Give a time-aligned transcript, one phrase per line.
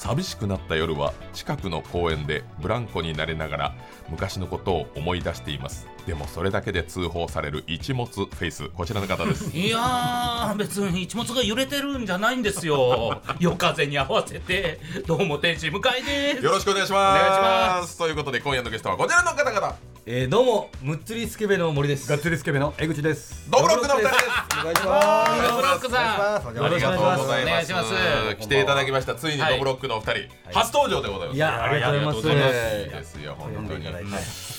[0.00, 3.74] 寂しくなった夜は近くの公園でブランコになりながら
[4.08, 5.86] 昔のことを思い出しています。
[6.06, 8.70] でもそれだけで通報される一物フェイス。
[8.70, 9.50] こちらの方です。
[9.54, 13.20] いやー別に一物が揺れてるんじゃないんですよ。
[13.38, 14.80] 夜風に合わせて。
[15.06, 16.44] どうも天使向かいです。
[16.44, 17.20] よろしくお願いします。
[17.20, 17.98] お願いします。
[17.98, 22.08] ということで今夜のゲストはこちらの方々えー、どうもむっつりスケベの森です。
[22.08, 23.48] がっつりスケベの江口です。
[23.48, 24.26] ドブロックのお二人です。
[24.58, 25.48] お願いします。
[25.48, 29.14] ドブロックさんありがとうございますお願いします来ていただきました。
[29.14, 31.36] ついにドブロックのお二人、初登場でございます。
[31.36, 32.48] いやありがとうございます。
[32.48, 33.20] いいです。
[33.20, 33.84] よ本当に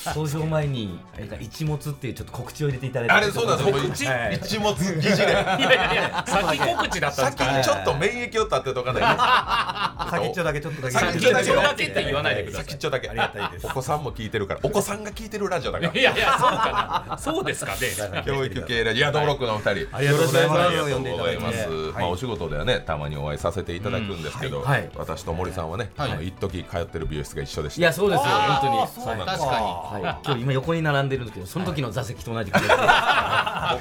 [0.06, 10.94] 登場前になんか一物っていうちょっと告知を入れていただいてあれそうなんですよ一物疑似でいやいやいや先告知だったんです先かにちょっと免疫を立てとかない先っちょだけちょっとだけ。
[10.94, 17.18] 先っちょだけだけって言わないでください先っちょだけありがたいですお子さんも聞いてるからお子さんが聞いてるラジオだからいやいやそうかな。
[17.18, 18.22] そうですかね。
[18.26, 18.98] 教育系ラジオ。
[18.98, 20.60] いやドブロックのお二人ありがとうございます。
[20.60, 21.68] ありがとうございます。
[21.68, 21.92] はい。
[21.92, 24.64] まあお仕事ではねたまにお会いさせていただくんですけど、
[24.96, 26.12] 私と森さんはね、はい。
[26.12, 27.80] あの一時通ってる美容室が一緒でした。
[27.80, 28.24] いやそうですよ。
[28.24, 28.88] 本当に。
[28.88, 29.46] そうなんだ確か。
[29.46, 32.62] にはい、今日今横に並んでるんですけどその時の座席と同じ僕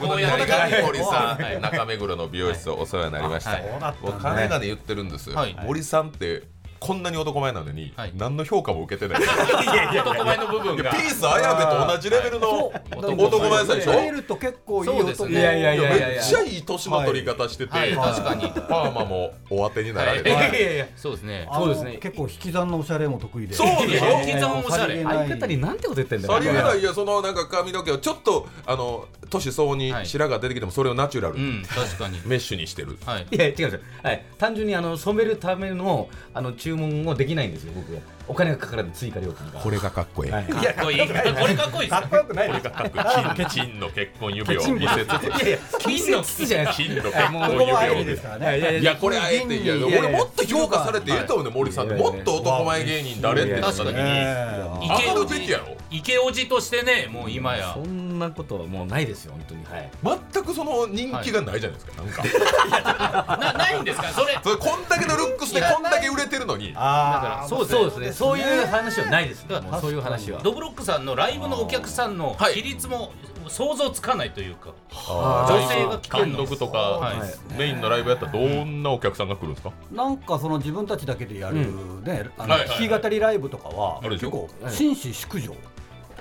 [0.07, 1.61] の左側に森さん、はい。
[1.61, 3.59] 中目黒の美容室お世話になりました。
[4.01, 4.35] 僕んだね。
[4.35, 5.29] 金がね言ってるんです
[5.65, 6.43] 森さんって
[6.81, 8.11] こんなに男前なのに、はい。
[8.17, 9.21] 何の評価も受けてない。
[10.01, 10.89] 男前の部分が。
[10.89, 13.65] ピース綾部と同じレベルの男前。
[13.65, 14.01] さでしょ？
[14.01, 15.01] 見ると結構いい男。
[15.01, 15.39] そうですね。
[15.39, 16.07] いやいやいやいや。
[16.07, 17.93] めっちゃいい年の取り方してて、はい。
[17.93, 18.51] 確かに。
[18.67, 20.49] パーマもお当てになられて、はい。
[20.49, 20.53] い。
[20.53, 21.47] やいやそうですね。
[21.51, 21.97] あのそうですね。
[22.01, 23.53] 結構引き算のおしゃれも得意で。
[23.53, 24.19] そうでしょ？
[24.21, 25.03] 引き算もおしゃれ。
[25.03, 26.33] 相方になんてこと言ってんだよ。
[26.33, 26.79] さりげない。
[26.79, 32.19] いやそのなんか髪の毛をちょっとあの年相応に白が出てきてもそれをナチュラルにうん確かに。
[32.25, 33.27] メッシュにしてる、はい。
[33.31, 38.01] いや違うんですよ、はい、単純にあの染めるためのあの注文をできないんですよ僕は。
[38.27, 39.59] お金がかからない追加料金が。
[39.59, 40.29] これがかっこい。
[40.29, 40.99] い、はいかっこいい。
[40.99, 43.03] これかっこいいかっこよくないこれがかっこいい
[43.35, 45.23] 金金の結婚指輪を見せつつ。
[45.23, 46.73] いやいや金の筒じゃない。
[46.73, 48.79] 金の結婚ここは指輪をいやいやね。
[48.79, 51.95] いやこれあえていや俺もっと評価されていいと思うね森さんって。
[51.95, 53.93] もっと男前芸人誰ってなった時に。
[53.97, 55.65] え池上がるべきやろ。
[55.89, 57.73] 池おじとしてねもう今や。
[57.73, 59.65] そんなことはもうないですよ本当に。
[59.65, 59.91] はい。
[60.33, 63.37] 全くその人気がないじゃないですか、なんか。
[63.37, 64.07] なないんですか？
[64.09, 64.39] それ。
[64.43, 66.73] それこんだけのルックスでこんだけ売れてるのに。
[66.75, 67.47] ああ。
[67.47, 68.11] そうそうですね。
[68.13, 70.41] そういう話はないですだからもうそういう話は。
[70.41, 73.11] ドブロックさんのライブのお客さんのはい比率も
[73.47, 81.55] 想像つかないというか、あ女性が来てる単の独とか、はいメインのライブやったらどんなお客さんが来るんですか、なんかその自分たちだけでやる
[82.03, 85.53] ね、あのはいはいはい弾き語りライブとかはあるでしょ結構はい紳士淑女。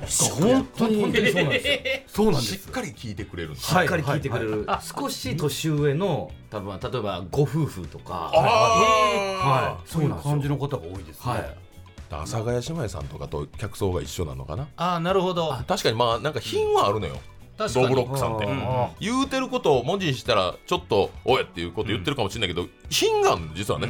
[0.01, 1.75] 本当に本当にそうなんですよ。
[2.07, 2.55] そうなんです。
[2.55, 8.31] しっかり聞いてくれるんですしっかり聞いてくれる、少し年上の多分例えばご夫婦とか。
[8.35, 9.89] はい。
[9.91, 11.33] そういう感じの方が多いですね。
[11.33, 11.57] はい。
[12.13, 14.67] 阿佐ヶ谷姉妹さんとかと客層が一緒なのかな？
[14.77, 15.57] ああなるほど。
[15.69, 17.17] 確かにまあなんか品はあるのよ。
[17.57, 17.89] 確かに。
[17.89, 18.63] ドブロックさんって、うん
[18.99, 23.89] 言うてることを文字にしたらちょっとおいっていうこと言ってるかもしれないけど、品があるの実はね、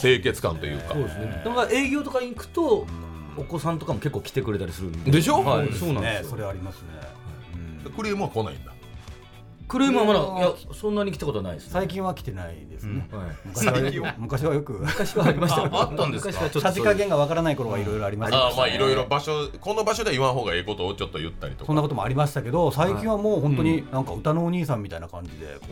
[0.00, 1.42] 清潔感というか、そうですね。
[1.42, 2.86] だから営業とかに行くと
[3.38, 5.10] お子さんとかも結構来てくれたりするんで。
[5.10, 5.42] でしょ？
[5.42, 5.66] はい。
[5.68, 6.28] そねそそううなんですよ。
[6.36, 6.88] れありますね。
[7.84, 8.72] うんクレームは来ないんだ
[9.68, 11.70] クレームはまだいやそんなに来たことないですね。
[11.72, 13.06] 最近は来てないですね。
[13.12, 13.78] はい昔は。
[13.78, 14.72] よく昔はよく。
[14.72, 16.30] 昔はありましたああったんですか？
[16.32, 16.60] 昔はちょっと。
[16.60, 18.38] さじ加減がわからない頃はいろいろありました。
[18.38, 21.66] ああまあいろいろ場所この場所では言わん方がいいことをちょっと言ったりとか。
[21.66, 25.66] そんなこともありましたけど最近はもう本当になんか歌のお兄さんみたいな感じでこ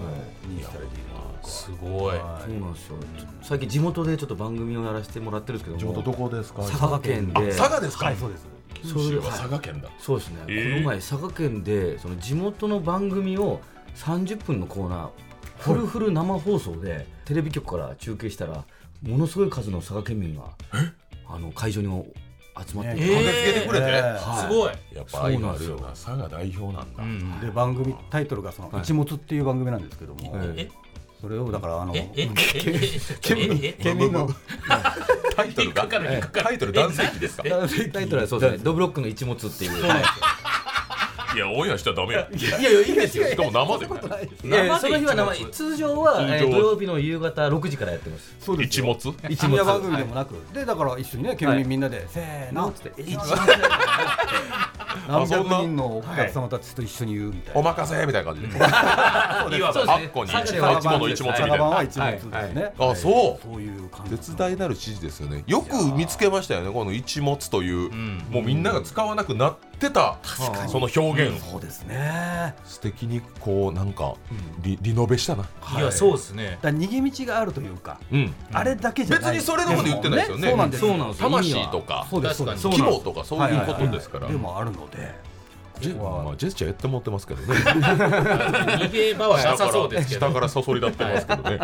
[0.45, 1.05] う認識されている
[1.43, 2.17] すごい。
[2.17, 2.97] はそうなんですよ
[3.43, 5.93] 最近地元でちょっと番組をやらせてもらってるんですけど。
[5.93, 7.55] もこですか佐賀県で。
[7.57, 8.47] 佐賀ですか、はいそうです。
[8.75, 9.89] 九州は佐賀県だ。
[9.99, 10.75] そうですね、えー。
[10.75, 13.61] この前佐賀県でその地元の番組を
[13.97, 15.09] 30分のコーナー
[15.59, 18.65] フルフル生放送でテレビ局から中継したら
[19.03, 20.45] ものすごい数の佐賀県民が
[21.29, 27.41] あの会場に集まって、駆けつけてくれて、えはいすごい、やっぱ愛があるよな佐賀代表なんだ、うん。
[27.41, 28.83] で番組タイトルがそのはい。
[28.83, 30.87] 一物っていう番組なんですけどもええ
[31.21, 32.11] それをだからあの県
[33.97, 34.29] 民の
[35.35, 35.87] タイトルが？
[35.87, 37.43] タイトル男性器ですか？
[37.47, 37.51] え？
[37.91, 38.59] タイトルはそうですね。
[38.63, 40.03] ドブロックの一物っていう、は
[41.37, 43.27] いいやオンエアしちゃダメやいやいやいいですよ。
[43.29, 43.87] しかも生で。
[44.49, 45.35] いやいやその日は生。
[45.35, 48.35] 生通常は、土曜日の夕方6時からやってます。
[48.41, 48.87] そうですよ。
[48.95, 49.15] 一物。
[49.29, 52.69] 一深夜番組でもなく、でだから一緒にね県民みんなで、せーの。
[52.69, 53.19] っつって一
[55.09, 59.59] 何百人のお客様たちと一緒に言うみたいな、お任せみたいな感じで。
[59.59, 62.25] いわばあっこに一佐賀いつもの一物みたい佐賀版なは一物です
[62.55, 63.43] ね、あそう。
[63.43, 64.11] そういう感じ。
[64.13, 65.45] 絶大なる支持ですよね。
[65.47, 67.93] よく見つけましたよねこの一物という、
[68.31, 70.19] もうみんなが使わなくなってた
[70.69, 72.55] その表現、そうですね。
[72.65, 74.15] 素敵にこうなんか
[74.63, 75.45] リ,、リノベしたな、
[75.79, 76.59] いやそうですね。
[76.63, 79.33] だ逃げ道があるというか、うん、あれだけじゃない。
[79.33, 80.49] 別にそれのこと言ってないですよね。
[80.49, 81.29] そうなんですそうなんですよ。
[81.29, 81.67] 意味は。
[81.67, 82.63] 魂とかそうですそうです。
[82.63, 85.15] 確規模とかそういうことですから、でもあるので
[85.81, 87.55] ジェまあ、ジェスチャーやって持ってますけどね。
[87.55, 91.59] 逃げ場はなさそうですけど下からそそり立ってますけどね。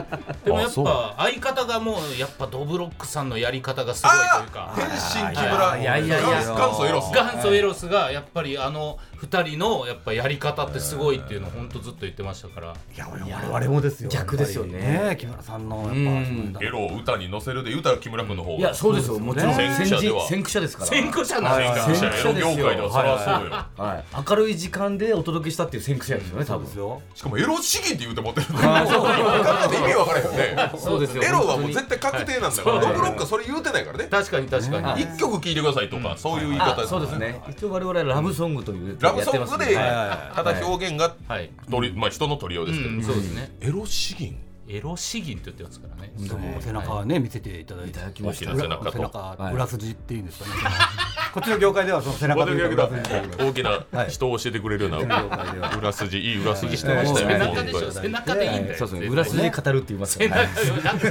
[0.44, 4.72] でもやっぱ相方がもうやっぱドブロックさんのやり方がすごいというか。
[4.76, 5.78] 天心木村。
[5.78, 6.42] いやいやいや。
[6.48, 7.10] 元元祖エロス。
[7.12, 12.74] 元祖エロスがやっぱりあの二人のやっぱやり方ってすごいっていうのを本当ずっと言ってましたから。
[12.92, 14.10] いや我々もですよ。
[14.10, 15.16] 逆ですよね。
[15.16, 16.56] 木村さんのやっぱうん。
[16.60, 19.20] エロを歌に乗せるで言うたら木村君の方がいやそうですよ。
[19.20, 19.54] もちろん。
[19.54, 20.26] 先駆者では。
[20.26, 20.90] 先駆者ですから。
[20.90, 22.90] 先駆者なんはいですか先駆者エロ業界では。
[22.90, 23.86] それはそうよ。
[23.86, 26.76] はい、明るい時間でお届けしたっていう先駆者ですよね多分。
[26.76, 27.00] よ。
[27.14, 29.06] しかもエロ資金って言うて持ってるんだよ考
[29.64, 30.72] えて意味分からへんよね。
[30.76, 31.22] そうですよ。
[31.22, 32.76] エロはもう絶対確定なんだから。
[32.76, 34.08] はいドブロックはそれ言うてないからね。
[34.10, 35.02] 確かに確かに、はい。
[35.02, 37.40] 一曲聴いてくださいとかそういう言い方あそうですね。
[37.48, 41.50] 一応我々はラブソングというラブソングでただ表現がはい、
[41.94, 42.94] まあ人の取りようですけど。
[42.94, 43.02] うん。
[43.02, 43.54] そうですね。
[43.60, 44.38] エロ資金
[44.72, 46.10] エロ詩吟って言ってますからね。
[46.16, 47.90] でも背中はね見せていただいて。
[47.90, 48.10] いた
[48.90, 50.50] 背中裏筋っていうんですかね。
[51.34, 55.22] こっちの業界ではその背中大きな人を教えてくれるような
[55.76, 57.92] 裏筋いい裏筋してました背よ中でしょ。
[57.92, 59.06] 背中でいいんだよ、そうですね。
[59.08, 60.70] 裏筋で語るって言います背中背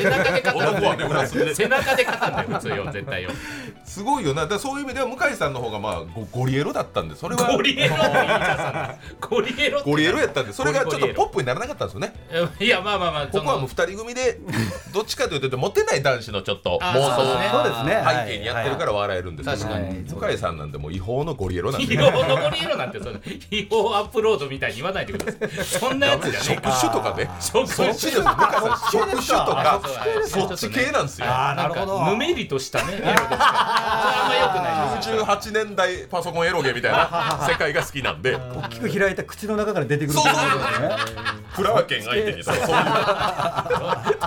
[0.10, 0.58] 中で語る。
[0.72, 1.56] 男はね裏筋で。
[1.56, 3.30] 背中で語る絶対よ。
[3.86, 4.48] すごいよな。
[4.48, 7.52] だそういう意味では向井さんの方がまあゴゴリエロだったんでそれは。
[7.52, 7.96] ゴリエロ。
[9.20, 12.14] ゴリエロゴリエロやったんでそれがちょっとポップにならなかったんですよね。
[12.60, 14.40] いやまあまあまあはもう二人組で
[14.94, 18.04] どっちかというとモテない男子のちょっと妄想そうですね。
[18.26, 20.06] 背景にやってるから笑えるんですけど確かに。
[20.10, 23.12] 向井さんなんでもう違法のゴリエロなんで違法のゴリエロなんてその
[23.52, 25.66] 違法アップロードみたいに言わないでください。
[25.66, 27.30] そんなやつじゃね職種とかね。
[27.40, 28.34] 職種職種と
[29.52, 29.82] か
[30.28, 31.28] そうそっち系なんですよ。
[31.30, 32.06] あーなるほど。
[32.06, 35.26] ぬめりとしたねエロですあんま良くないですよ。
[35.26, 38.36] 18年代パソコンエロゲみたいな世界が好きなんで。
[38.36, 40.20] 大きく開いた口の中から出てくる。
[40.20, 40.90] そうそうってことですね
[41.52, 42.68] フラワー県相手にそうそういう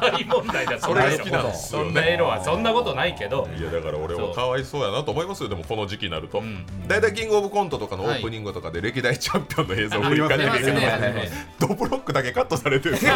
[0.01, 1.91] 大問題だそれが好きなんですそよね。
[1.91, 3.49] んなエロはそんなことないけど。
[3.57, 5.49] いやだから俺はかわいそうやなと思いますよ。
[5.49, 6.41] でもこの時期になると。
[6.41, 6.67] ん。
[6.87, 13.07] 大体キングオブコントとかのオープニングとかで歴代チャンピオンの映像を振り返ってありまするドブロックだけカットされてるそ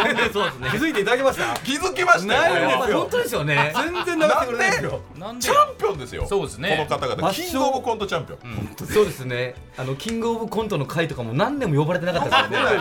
[0.41, 0.69] うですね。
[0.71, 1.59] 気づいていただけました？
[1.59, 2.41] 気づきましたよ。
[2.49, 2.99] これはんですよ。
[2.99, 3.73] 本当ですよね。
[3.75, 5.01] 全然流してくれないんですよ。
[5.17, 5.45] なんで？
[5.45, 6.25] チャンピオンですよ。
[6.27, 6.87] そうですね。
[6.87, 7.33] この方々。
[7.33, 8.39] キングオブコントチャンピオン。
[8.87, 9.55] そうですね。
[9.77, 12.75] あのキングオブコントの回とかも何年も呼ばれてなかったですよね。
[12.75, 12.79] な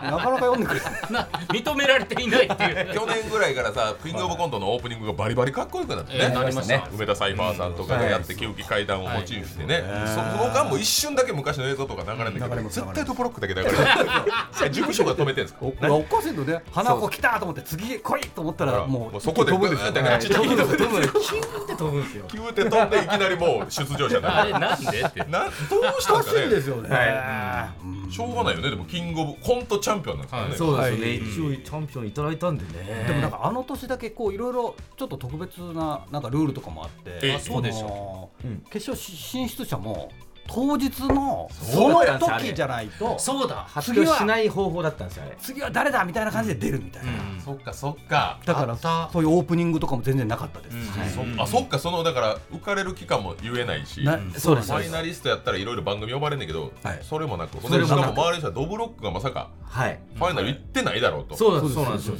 [0.00, 0.80] かなか読んでくれ
[1.10, 2.94] な認められていないっていう。
[2.94, 9.82] 去年ぐらいからさキングオブコントのオープニングがバリバリかっこよくなってえーねなりました梅田サイファーさんとかがやって休憩階段をモチーフしてね。
[10.14, 12.30] その間も一瞬だけ昔の映像とか流れる。
[12.32, 12.38] ん。
[12.38, 13.76] だけど絶対ドブロックだけ流れる。
[14.70, 15.58] 事務所が止めてんですか？
[15.62, 16.62] おおかしいのね。
[16.72, 19.92] 花子来たと思って次来いと思っただかららもうそこで飛ぶんですよ。
[19.92, 21.22] 飛ぶ飛ぶんですよ。
[21.22, 22.24] キューって飛ぶんですよ。
[22.28, 24.52] キューって飛んでいきなりもう出場者にあなる。
[24.52, 25.50] れなんでってなど
[25.98, 26.82] うしたおかしいんんですかね。
[26.82, 28.70] ですよねしょうがないよね。
[28.70, 30.56] でもキングオブコントチャンピオンなんですからね。
[30.56, 31.16] そうですよね、はい。
[31.16, 33.04] 一応チャンピオンいただいたんでね。
[33.06, 37.20] でもなんかあの年だけこういろいろちょっと特別ななんかルールとかもあって。
[37.22, 38.64] えあそうでしょょうん。
[38.70, 40.10] 決勝進出者も
[40.46, 45.36] 当日のその時じゃないとそうだ発表しない方法だったんですよあれ。
[45.40, 47.12] 次は誰だみたいな感じで出るみたいな、
[47.44, 48.38] そっかそっか。
[48.44, 50.76] だからそういうオープニングとかも全然なかったです、
[51.14, 54.04] そあそっかそのだから浮かれる期間も言えないし。
[54.36, 54.72] そうです。
[54.72, 57.00] ァイナリストやったらいろいろ番組呼ばれんねんけど、はい。
[57.02, 59.98] それもなくそれもなくでしかも周りの人はドブロックがまさかはい。
[60.14, 61.74] ファイナル行ってないだろうと、そうなんです。
[61.74, 62.08] そうなんです。
[62.08, 62.16] よ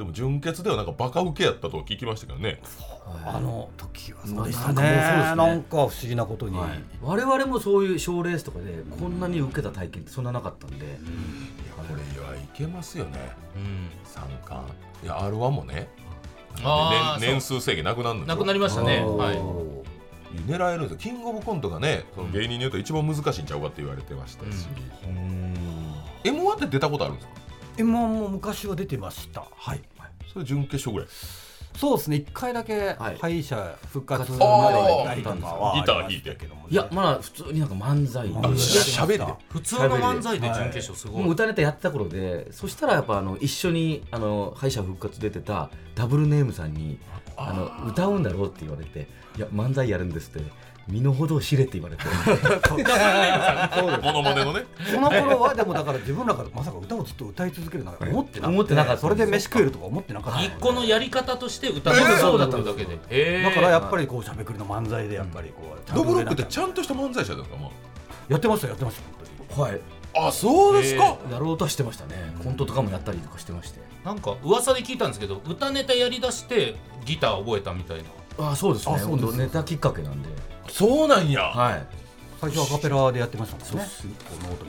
[0.00, 2.58] でも準決ではなんかバカ受けやったと聞きましたけどね
[3.24, 4.82] あの時はそうでしたね。
[4.82, 4.90] ね。
[5.36, 6.82] なんか不思議なことに、はい。
[7.02, 10.98] 我々もそういう賞レースとかでこんなに受けた体験ってそんななかったんで、
[11.76, 13.18] これいやいけますよね。
[13.56, 13.90] うん。
[14.04, 14.72] 三冠。
[15.02, 15.88] いや r 1もね。
[16.56, 18.34] 年年数制限なくなるんですよ。
[18.34, 19.00] なくなりましたね。
[19.04, 19.38] はい。
[20.46, 20.96] 狙えるんですよ。
[20.98, 24.66] キングオブコントがねその芸人に言うと一番難しいんちゃうかって言われてましたし、
[26.24, 27.32] m 1って出たことあるんですか
[27.78, 29.44] ？M1 も昔は出てました。
[29.54, 29.82] はい。
[30.32, 31.08] それ準決勝ぐらい
[31.80, 32.16] そうですね。
[32.16, 33.16] 一回だけはい。
[33.18, 36.38] 敗者復活まであ行ったりとかはギター弾いて。
[36.68, 38.28] いやまだ普通になんか漫才。
[38.58, 46.98] しゃべりで普通の漫才で準決勝すごい、もう歌ネタやってた頃でそしたらやっぱあの一緒にあの敗者復活出てたダブルネームさんに
[47.38, 49.08] あの歌うんだろうって言われて
[49.38, 50.44] 「いや漫才やるんです」って
[50.90, 52.04] 身の程を知れって言われて。
[54.02, 60.42] モノマネのねその頃はでもだから自分らがまさか歌をずっと歌い続けるなんか思ってなくて思ってなかったそれで飯食えるとか思ってなかった。
[60.42, 67.72] 一個のやり方として歌ってそうだっただけでへーだからやっぱりこうしゃべくりの漫才でやっぱりこうドブロックってちゃんとした漫才師ですかも
[68.28, 69.70] やってましたやってました本当に。
[69.70, 69.80] はい。
[70.12, 71.16] あそうですか。
[71.30, 72.34] やろうとはしてましたね。
[72.42, 73.80] コントとかもやったりとかしてまして。
[74.04, 77.98] なんか噂で聞いたんですけど歌ネタやりだしてギター覚えたみたい
[78.38, 78.50] な。
[78.50, 78.94] あそうですね。
[78.94, 80.28] あそうです本当ネタきっかけなんで
[80.70, 81.42] そうなんや。
[81.42, 81.86] はい。
[82.40, 83.90] 最初アカペラでやってましたもんね。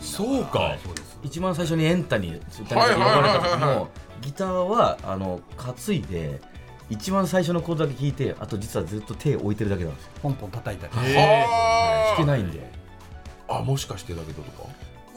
[0.01, 0.59] そうか。
[0.59, 0.79] はい。
[0.83, 1.19] そうです。
[1.23, 3.87] 一番最初にエンタに歌にはいはいはいはい呼ばれた時も
[4.21, 6.41] ギターはあの担いで
[6.89, 10.11] 一番最初のコードだけ弾いてあと実はずっと手置いてるだけなんですよ。
[10.21, 12.71] ポンポン叩いたりは弾けないんで。
[13.47, 14.67] あもしかしてだけどとか？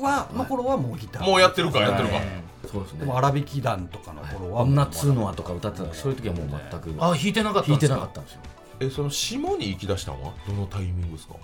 [0.01, 1.27] はの頃はもうギター。
[1.27, 2.17] もうやってるかやってるか。
[2.17, 2.25] はい
[2.71, 3.01] そうですね。
[3.01, 6.95] でも荒引き団とかの頃は女っつうのはとか歌ってたそういう時はもう全く。
[6.99, 8.41] あ弾いてなかったん弾いてなかったんですよ
[8.87, 10.33] えその下に行き出したのは？
[10.47, 11.35] どのタイミングですか？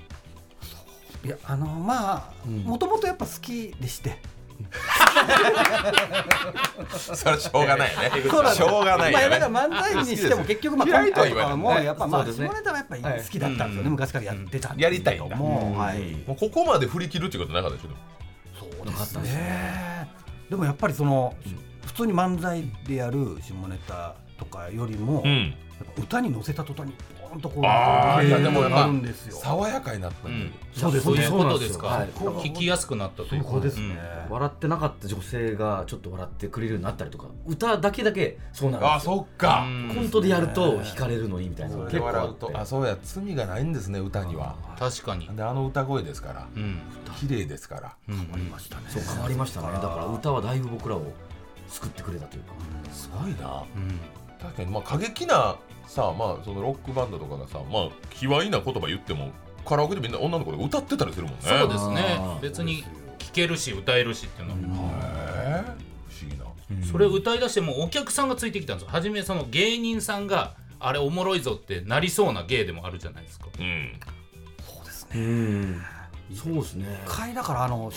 [1.25, 2.59] いやあのまあうん。
[2.65, 4.19] もともとやっぱ好きでして。
[6.99, 8.11] それはしょうがないね。
[8.55, 13.87] しょうがないまあよねだから漫才にしても結局まあとかもやっぱまあ下ネタはやっぱり好きだったんですよね。
[13.87, 13.91] うん。
[13.93, 14.77] 昔からやってたん。
[14.77, 15.21] でやりたい。
[15.21, 16.01] んだもうはい。
[16.27, 17.89] もうここまで振り切るっていうことなかったでしょ
[18.59, 20.09] そうなかったですね。
[20.51, 21.35] でもやっぱりその
[21.87, 25.55] 普通に漫才でやる下ネタとかよりもうん。
[25.97, 29.37] ぱ歌に乗せた途端にポーンとこうあーいやでもやっぱなるんですよ。
[29.37, 30.49] 爽やかになったんでう。
[30.49, 30.53] ん。
[30.73, 31.93] そうですそういうこそうなんですとですかよ。
[31.93, 32.09] はい。
[32.49, 33.45] 聞きやすくなったという。
[33.45, 33.87] かそうですね。
[33.95, 33.99] ん。
[34.31, 38.95] 笑ってなかった女性がちょっと笑ってくれるようになったりとか歌だけだけそうなんですよ。
[38.95, 39.65] あそっか。
[39.67, 39.93] うん。
[39.95, 42.19] コントでやると惹かれるのいいみたいな結構あって。
[42.19, 42.51] 笑うと。
[42.55, 44.57] あそうや罪がないんですね歌には。
[44.79, 45.29] 確かに。
[45.35, 46.47] であの歌声ですから。
[46.55, 46.79] うん。
[47.19, 47.97] 綺麗ですから。
[48.09, 48.31] うん。
[48.33, 48.83] ありましたね。
[48.89, 49.67] そう変わりましたね。
[49.75, 51.03] だから歌はだいぶ僕らを
[51.69, 52.53] 救ってくれたというか。
[52.93, 53.63] すごいな。
[53.77, 54.01] うん
[54.43, 55.57] 確かにまあ過激な
[55.87, 59.33] さまあそのロックバンドとかがさまあ卑猥な言葉言っても
[59.67, 61.39] カラオケでみんな女の子で歌ってたりするもんね。
[61.43, 62.39] そうですね。
[62.41, 62.83] 別に
[63.19, 64.55] 聴けるし歌えるしっていうの
[64.85, 64.91] は。
[64.91, 66.87] へえ不思議な。
[66.91, 68.91] それを歌い出してもお客さんがついてきたんですよ。
[68.91, 73.47] 初めその芸人さんがあれおもろいぞってなりそうな芸でもあるじゃないですか。
[73.59, 74.01] うん。
[74.67, 75.21] そうですね。
[75.21, 75.83] うん。
[76.35, 77.03] そうですね。
[77.07, 77.93] 一回だからあの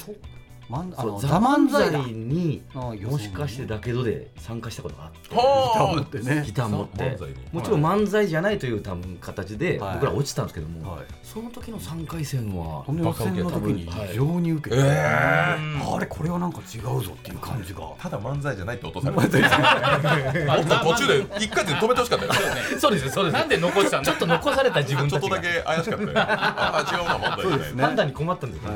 [0.69, 5.35] そうザ・のザ・漫漫才にのもしかしてだけどで参加したことがあって。
[5.35, 6.43] はってね。
[6.45, 7.17] ギター持って。
[7.51, 9.93] もちろん漫才じゃないという多分形ではい。
[9.95, 11.05] 僕ら落ちたんですけども、はい。
[11.23, 15.57] その時の3回戦はこの予選の時に非常に受けて、あ
[15.99, 17.81] れこれはなんか違うぞっていう感じが。
[17.99, 22.31] ただ漫才じゃないって落とされてもっと途中で一回で止めてほしかったよ。
[22.79, 26.11] そうですそうなんで残したんだちょっと残された自分ちょたちがっとだけ怪しかったよ。
[26.15, 27.75] ああ違うな漫才じゃない。
[27.75, 27.83] ね。
[27.83, 28.71] 判断に困ったんですよ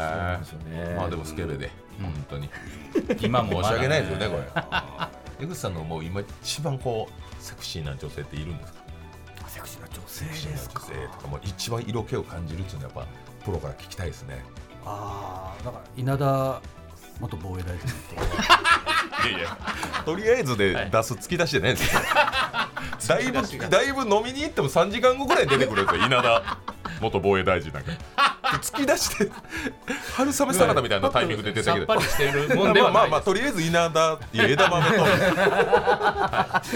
[0.00, 0.64] ね、はいうんへそうですよね。
[0.92, 2.50] えまあでもスケベで本当に。
[3.20, 4.64] 今も申し訳ないですよねこれ。
[5.40, 8.80] 江口さんのもう今一番こうセクシーな女性っているんですか？
[9.48, 13.06] セクシーな女性セクシーなですか女性とかもう一番色気を感じるっていうのはやっ
[13.40, 14.44] ぱプロから聞きたいですね。
[14.84, 16.60] ああだから稲田
[17.20, 19.58] 元防衛大臣いやいや。
[20.04, 22.00] とりあえずで出す突き出しじゃないんですよ。
[23.08, 26.58] だいぶだいぶ飲みに行っても3時間後ぐらいに出てくるんですよ稲田
[27.00, 27.92] 元防衛大臣なんか
[28.56, 29.30] 突き出して
[30.16, 31.78] 春雨サラダみたいなタイミングで出てきて。
[31.78, 32.92] さっぱりしてるもんではない。
[32.92, 35.04] まあまあまあとりあえず稲田いや枝豆と。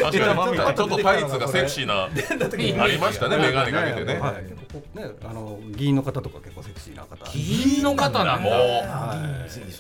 [0.03, 0.77] 確枝豆かに。
[0.77, 4.19] ちょっとタイツがセクシーなありましたね眼鏡かけてね。
[4.19, 4.33] はい。
[4.73, 7.31] ここねあの議員の方とか結構セクシーな方。
[7.33, 8.53] 議員の方なんもう。
[8.53, 9.13] だ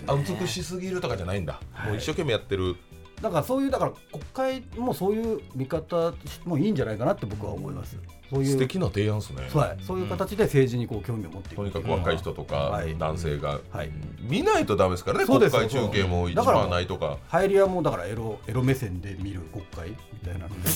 [0.07, 1.61] あ美しすぎるとかじゃないんだ。
[1.87, 2.77] もう一生懸命やってる。
[3.21, 6.13] だからそういうだから国会もそういう見方
[6.45, 7.97] もいいんじゃないかなって僕は思います
[8.31, 8.53] そういう。
[8.53, 9.49] 素敵な提案ですね。
[9.53, 11.57] はい、そういう形で政治にこう興味を持っていく。
[11.57, 12.97] とにかく若い人とかはい。
[12.99, 13.61] 男性が。
[13.71, 13.91] はい。
[14.21, 17.19] 見ないとダメですからねそうです国会中継も一だから番ないとか。
[17.29, 20.69] 入りはもうだからエロエロ目線で見る国会みたいなので。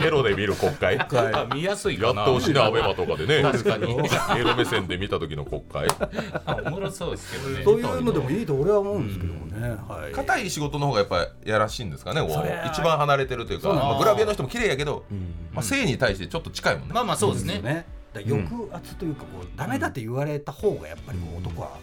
[0.06, 0.96] エロで見る国会？
[0.96, 2.24] やあ見やすいっかな。
[2.24, 3.42] てほしいなアベマとかでね。
[3.42, 3.92] 確かに。
[3.92, 5.88] エロ目線で見た時の国会。
[6.46, 7.62] あおもろそうですけどね。
[7.64, 10.12] そういうのでもいいと俺は思うんですけどもね、はい。
[10.12, 12.20] 硬い仕事の方がやっぱりやらしいんですかね
[12.66, 13.68] 一番離れてるというか。
[13.68, 15.04] まあグラビアの人も綺麗やけど。
[15.10, 16.94] うんまあ性に対してちょっと近いもんね。
[16.94, 17.86] まあまあそうですね。
[18.12, 21.76] だから抑圧というかこうダメだって言われた方がやっぱりこう男はこ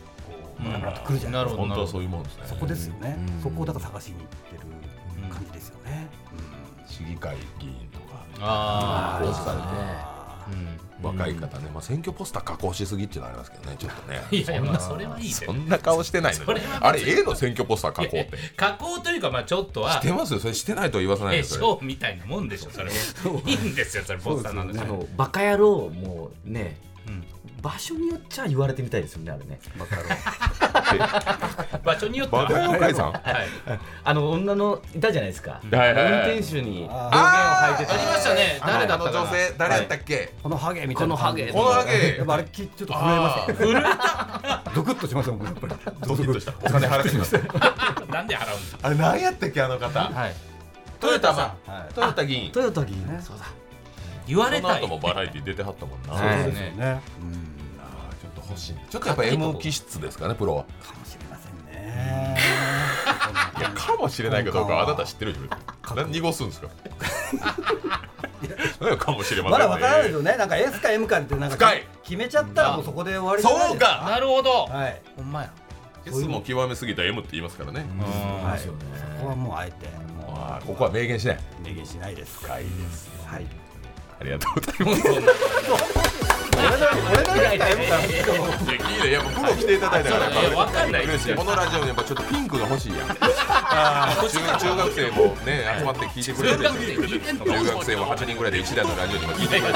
[0.59, 0.71] ううん。
[0.71, 2.43] バラバラとくるじゃないですか、本当はそういうもんですね。
[2.47, 3.41] そこですよね、うん。
[3.41, 4.61] そこをだから探しに行ってる
[5.33, 6.07] 感じですよね、
[6.85, 8.25] 市議会議員とか。
[8.39, 9.29] ああね。
[10.01, 10.06] うん
[11.01, 14.21] 若い方ねまあ選挙ポスター加工しすぎっていうのはありますけどねちょっとね。
[14.31, 16.45] いやいやまあそれはいいそんな顔してないの
[16.81, 18.29] あれ A の選挙ポスター加工って。
[18.55, 19.93] 加工というかまあちょっとは。
[19.93, 20.39] してますよ。
[20.39, 22.91] それしてないとは言わせないえですショーみたいなもんでしょそれ。
[22.91, 26.86] いいんですよそれポスターなんですよあのバカ野郎もねうん
[27.61, 29.59] 場所によっちゃ言われてみたいですよねあれね。
[31.83, 32.43] 場所によっては。
[32.43, 33.11] バカ妖怪さん？
[33.11, 33.23] はい。
[34.03, 36.13] あの女のいたじゃないですか、はいはいはい。
[36.35, 37.93] 運転手に道元をあ履いてた。
[37.93, 38.59] ありましたね。
[38.61, 39.19] 誰だったかな？
[39.21, 40.33] あの女性誰やったっけ？
[40.43, 41.15] このハゲみたいな。
[41.15, 41.47] このハゲ。
[41.51, 42.17] このハゲ。
[42.17, 45.73] やっぱあれきちょっと震えました震えたドクッとしましたもんやっぱり。
[46.07, 46.53] ドキッとした。
[46.61, 47.33] お金払ってきます。
[48.11, 49.89] なんで払うんですあれ何やったっけあの方？
[49.89, 50.35] かはい。
[50.99, 51.93] トヨタマはい。
[51.93, 53.45] トヨタ議員トヨタ議員そうだ
[54.27, 54.81] 言われたい。
[54.81, 56.43] 後もバラエティ出てはったもんな、はい。
[56.43, 56.71] そうですね。
[56.77, 57.01] ね
[57.79, 60.63] あーちょっと欲しいちょっとやっぱ M 気質ですかねプロは。
[60.63, 62.37] かもしれませんね。
[63.57, 64.87] いやかもしれないかどうかはあ。
[64.87, 65.95] なた知ってるでしょ。
[65.95, 66.67] 何濁すんですか？
[68.79, 69.65] 何やかもしれませんね。
[69.65, 70.37] まだわからないですよね。
[70.37, 74.05] なんか S か M かってなんか決めちゃったらもうそこで終わりじゃないですそうか。
[74.09, 74.65] なるほど。
[74.65, 75.01] はい。
[75.15, 75.49] ほんまや。
[76.05, 78.49] S も極めすぎた M って言いますからね、うん。
[78.49, 78.59] はい。
[78.59, 78.69] そ
[79.21, 81.35] こはもうあえてもあーここは明言しない。
[81.35, 82.37] う明言しないです。
[82.43, 83.45] 深いですはい
[84.19, 86.37] ありがとうございます。
[86.57, 87.93] 俺の俺の S か M か
[88.73, 93.15] いやいやっぱプロ来ていただいたからわかんない嬉しいこのラジオにやっぱちょっとピンクが欲しいやん中
[94.57, 99.75] 中学生もね集まって聞いてくれる中学生聞いてんの中学生も8人ぐらいで一台のラジオにも聞いてくれる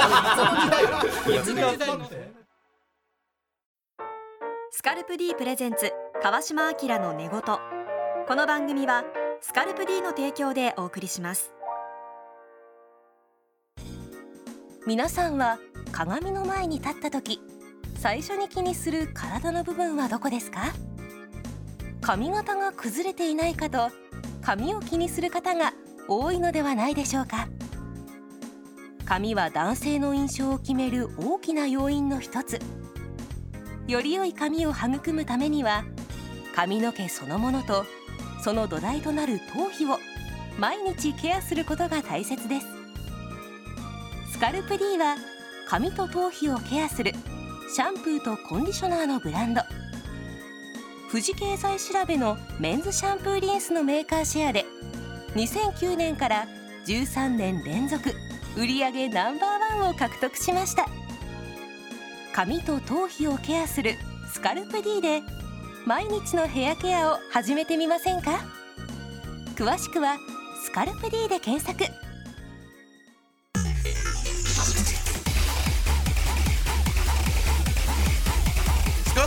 [4.72, 5.92] スカルプ D プレゼンツ
[6.24, 9.04] 川島明の寝言この番組は
[9.42, 11.54] スカルプ D の提供でお送りします。
[14.88, 15.60] 皆さんは
[15.92, 17.40] 鏡の前に立った時
[18.00, 20.74] 最初に気にする体の部分はどこですか？
[22.02, 23.92] 髪型が崩れていないかと
[24.42, 25.74] 髪を気にする方が
[26.08, 27.48] 多いのではないでしょうか？
[29.06, 32.60] 髪は男性の印象を決める大きな要因の一つ。
[33.88, 35.84] より良い髪を育むためには
[36.56, 37.86] 髪の毛そのものと
[38.44, 40.00] その土台となる頭皮を
[40.58, 42.81] 毎日ケアすることが大切です。
[44.42, 45.18] カルプ D は
[45.68, 47.12] 髪と頭皮をケアする
[47.76, 49.62] シャンプーとコンディショナーのブランド。
[51.12, 54.66] 富士経済調べのメンズシャンプーリンスのメーカーシェアで
[55.36, 56.48] 2009年から
[56.88, 58.10] 13年連続
[58.58, 60.88] 売上ナンバーワンを獲得しました。
[62.34, 63.94] 髪と頭皮をケアする
[64.34, 65.22] スカルプ D で
[65.86, 68.44] 毎日のヘアケアを始めてみませんか？
[69.56, 70.18] 詳しくは
[70.66, 71.86] 「スカルプ D」で検索。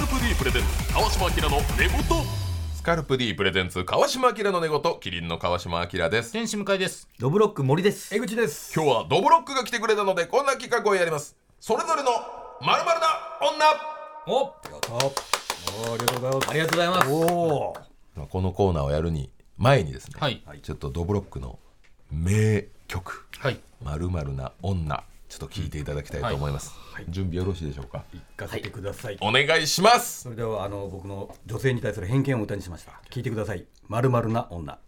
[0.04, 1.98] ルプ D プレゼンツ川島明の寝言。
[2.74, 4.82] スカルプ D プレゼンツ川島明の寝言。
[5.00, 6.30] キリンの川島明です。
[6.30, 7.08] 天使向井です。
[7.18, 8.14] ドブロック森です。
[8.14, 8.74] 江口です。
[8.74, 11.34] 今日はドブロックが来てくれたのでこんな企画をやります。
[11.58, 12.10] それぞれの
[12.60, 12.92] まるな
[13.40, 13.64] 女。
[14.26, 14.44] お。
[14.44, 14.52] あ
[15.94, 17.10] ありがとうございますありがとうございます。
[18.20, 20.42] おこのコーナーをやるに前にですね、はい。
[20.62, 21.58] ちょっとドブロックの
[22.10, 23.26] 名曲。
[23.38, 25.02] はい「まるな女」
[25.34, 26.72] ちょっと聞いていただきたいと思います、
[27.08, 28.04] 準備よろしいでしょうか？
[28.12, 29.18] 行かせてください。
[29.20, 30.22] お願いします。
[30.22, 32.92] それではあの僕の女性に対する偏見を歌にしました。
[33.10, 33.66] 聞いてください。
[33.88, 34.78] まるまるな女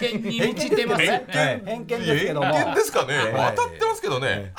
[0.00, 2.52] 見に満ちてます偏見ですけども。
[2.52, 3.14] 偏見ですかね、
[3.54, 4.52] 当たってますけどね、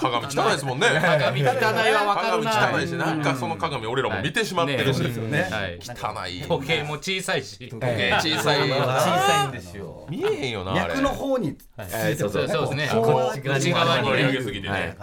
[0.00, 0.88] 鏡汚いですもんね。
[1.00, 1.46] 鏡汚い
[1.92, 2.50] はわかるな。
[2.50, 6.42] 鏡汚いしなんかその鏡俺らも見てしまってるし、汚い。
[6.42, 7.68] 時計も小さいし。
[7.68, 8.12] 時計。
[8.20, 8.68] 小さい。
[8.68, 10.06] よな小さいんですよ。
[10.10, 10.94] 見えへんよなあれ。
[10.94, 12.60] 脈の方についてそうそうそう。
[12.62, 12.88] ですね。
[12.92, 14.96] こう内側にげすぎてね、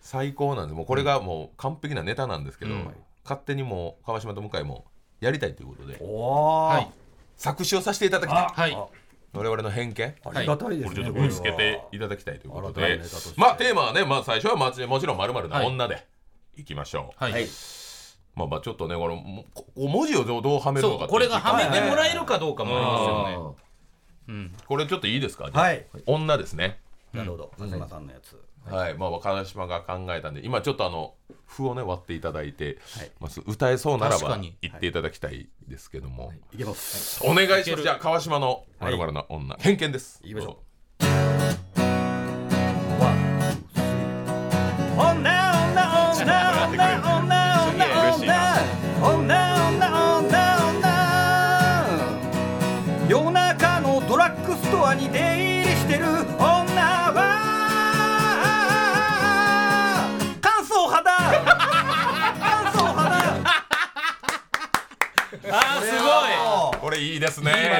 [0.00, 2.94] 最高なんでもうこれがもう完璧なネタなんですけど、うん。
[3.24, 4.86] 勝手にもう川島と向井も
[5.20, 5.98] やりたいということで。
[6.00, 6.88] おおはい
[7.38, 8.46] 作詞をさせていただきたい。
[8.52, 8.76] はい。
[9.32, 10.14] 我々の偏見。
[10.24, 10.94] ありがたいですね。
[10.94, 13.00] これちょっとぶつけていただきたいということで。
[13.36, 16.06] まあテーマはねまあ最初はまちもちろんまるな女で。
[16.56, 17.46] いきましょう、はい、
[18.34, 19.44] まあまあちょっとねこの
[19.76, 23.56] 文字をどうどうはめるのかこれがはめてもらえるかどうかもありますよね。
[24.28, 24.54] うん。
[24.66, 25.48] これちょっといいですか？
[25.52, 25.86] はい。
[26.04, 26.80] 女ですね。
[27.12, 27.52] なるほど。
[27.56, 28.36] 風間さんのやつ
[28.74, 28.94] はい。
[28.94, 31.14] まあ川島が考えたんで今ちょっとあの
[31.46, 33.10] 譜をね割っていただいて、はい。
[33.20, 36.56] まあ、歌えそうならば言っていただきたいですけども、い。
[36.56, 37.20] けます。
[37.24, 37.82] お願いします。
[37.82, 40.20] じゃあ川島のまるな女、偏見です。
[40.22, 40.62] 行きましょ
[41.02, 41.27] う
[65.50, 66.80] あーすごい。
[66.80, 67.50] これいいですね。
[67.50, 67.70] いいです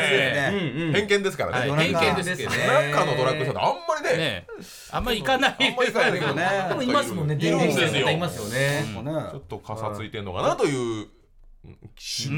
[0.53, 0.93] ね。
[0.93, 2.57] 偏見ですからね、はい、偏見ですけどね。
[2.93, 4.47] 中のドラッグストアってあんまりねね
[4.91, 5.51] あんまり行かない。
[5.51, 6.35] あんまり行かないけど。
[6.35, 7.37] ねでもいますもんね。
[7.37, 8.85] 出入りしてる方いますよね。
[8.95, 11.07] ちょっとかさついてんのかなという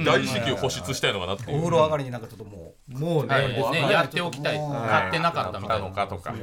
[0.04, 1.58] 大至急保湿したいのかなっていう。
[1.58, 4.58] お風呂上がりになんかちょっとももうね、はいもうねやっておきたい。
[4.58, 5.88] 買ってなかったみたいな。
[5.88, 6.34] のかとか、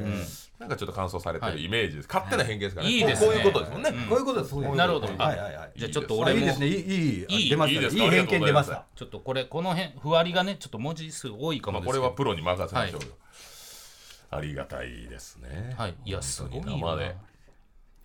[0.60, 3.00] なんかちょっと乾燥されてるイメージです、勝手な偏見ですからね、い。
[3.00, 3.28] いですね。
[3.28, 4.56] こういうことですもんね、うこういうことです。
[4.76, 5.08] なるほど。
[5.08, 5.18] はい。
[5.18, 5.72] はいはい。
[5.76, 6.68] じゃあちょっとあ俺もいいですね。
[6.68, 7.86] いいいいいい出ましたね。
[7.86, 8.04] いいですか？
[8.04, 8.86] いい偏見出ました。
[8.96, 13.08] ちょっとこれこの辺ふわりがねちょっと文字数多いかまあ、もですけどこれはプロに任せましょうよ、
[14.32, 16.70] ありがたいですねはいいやすごいで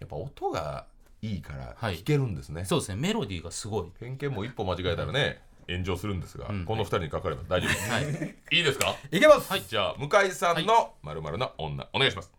[0.01, 0.87] やっぱ音が
[1.23, 1.95] いいからはい。
[1.95, 2.97] 弾けるんですね、そうですね。
[3.01, 3.85] メロディーがすごい。
[3.99, 6.65] 偏見も一歩間違えたらね炎上するんですが、ん。
[6.67, 8.03] この二人にかかれば大丈夫です、はい。
[8.51, 8.97] いいですか？
[9.11, 9.21] い。
[9.21, 9.69] けます。
[9.69, 12.31] じゃあ向井さんのまるな女お願いします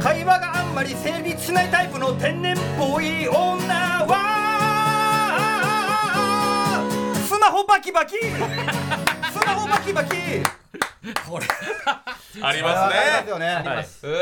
[0.00, 3.36] 会話があんまり成立しないタイプの天然っぽい女
[4.06, 4.16] は。
[7.24, 8.16] スマホバキバキ。
[8.18, 8.22] ス
[9.46, 10.16] マホバキバキ。
[11.28, 11.46] これ。
[12.42, 13.46] ありますねよね。
[13.46, 14.06] ありはいます。
[14.06, 14.18] うわ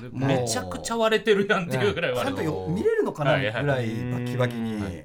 [0.00, 5.04] ーもうめちゃくちゃ割れてるやんっていうぐらいちゃんと割れてるよ見れるのかなぐらいバキバキに。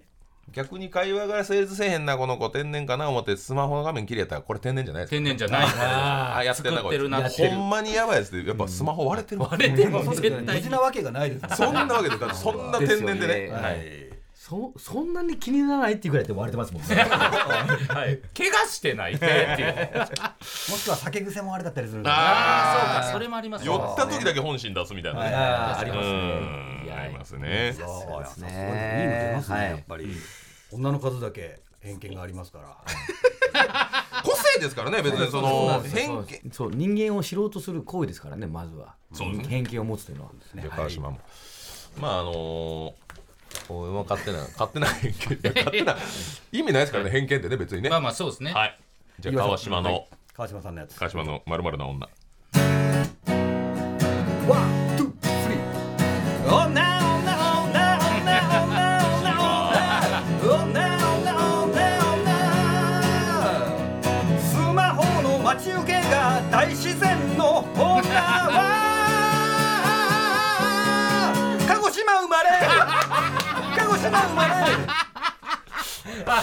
[0.51, 5.15] 逆に会話が成立せえへんなこの子天然かな思ってスマホの画面切れたらこれ天然じゃないですか。
[5.17, 5.67] 天然じゃない。
[6.37, 9.91] あやってんな作ってるなこいつほんまにやばいやつでやっぱスマホ割れてるわ割れてる。
[9.91, 11.49] 絶対無事なわけがないですね。
[11.55, 13.27] そんなわけでだってそんな天然でね。
[13.27, 14.07] ねはい。
[14.33, 16.95] そそんなに気にならないっていうぐらいって言われてますもんね。
[16.95, 18.17] はい。
[18.35, 19.25] 怪我してないって。
[19.25, 19.99] いう
[20.71, 25.29] もしくは酒癖もあれだったりするんでねあーそうかそれもあります酔った時だけ本心出すみたいなね。
[25.29, 26.76] うありますね
[27.07, 27.75] りますね。
[27.77, 28.47] そうやですね。
[28.47, 29.69] いいいの出ますね、はい。
[29.71, 30.15] やっぱり
[30.71, 32.77] 女の数だけ偏見がありますから。
[34.23, 36.51] 個性ですからね別にその偏見。
[36.51, 38.95] そう人間を知ろうとする行為ですからねまずは。
[39.13, 39.47] そうですね。
[39.47, 40.31] 偏見を持つというのは。
[40.55, 41.19] じゃあ川島も。
[41.97, 42.93] まああのー
[43.67, 45.17] こう勝手な勝手な偏見。
[45.35, 45.97] いや勝手な
[46.51, 47.89] 意味ないですからね偏見ってね別にね。
[47.89, 48.51] まあまあそうですね。
[48.53, 48.79] はい。
[49.19, 50.95] じゃあ川島の川島さんのやつ。
[50.99, 52.07] 川島のまるな女。
[54.47, 56.67] ワン、ツー、スリー。
[56.67, 56.96] 女、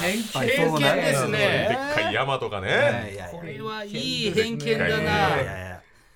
[0.01, 2.69] 偏見ですでっねかい山とかいね。
[2.69, 4.95] やいやこれはいい偏見だな。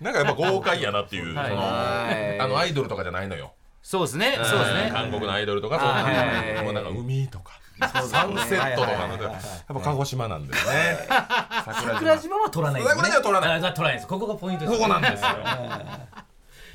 [0.01, 3.53] なんかやっぱ豪快やなっていうそのはいあのアイドルとかじゃないのよ。
[3.83, 4.39] そうですね。
[4.43, 4.91] そうですね。
[4.93, 5.85] 韓国のアイドルとかそ
[6.63, 7.59] うもうなんか海とか。
[7.81, 9.33] サンセットとかのやっ
[9.69, 10.99] ぱ鹿児島なんですね
[11.65, 13.59] 桜島は取らない桜島は取らない。
[13.59, 14.09] あ取らないです。
[14.09, 15.29] ここがポイントですここなんですよ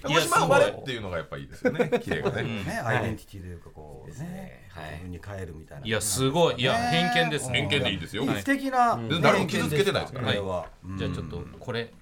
[0.03, 2.43] 鹿児島生まれっていうのがやっぱいいですよね 綺麗がね。
[2.43, 4.15] ね、アイデンティティというかこうね。
[4.19, 4.69] ね。
[4.69, 4.91] はい。
[4.91, 5.85] 自分に変えるみたいな。
[5.87, 6.55] いやすごい。
[6.61, 7.59] いや偏見ですね。
[7.61, 8.23] 偏見でいいですよ。
[8.23, 10.67] いい素敵な誰も傷つけてないですからこれは。
[10.97, 11.93] じゃあちょっとこれ。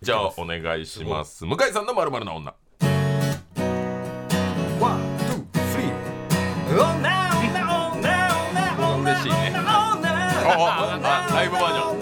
[0.00, 1.44] じゃあお願いします。
[1.44, 2.54] 向井さんのまるな女。
[4.80, 5.16] ワン、
[5.52, 5.92] ツー、スリー。
[6.74, 7.62] 女、女、
[7.92, 9.50] 女、女、女、嬉しいね。
[9.50, 10.10] 女、女、
[10.54, 12.01] ああライブバージョンン。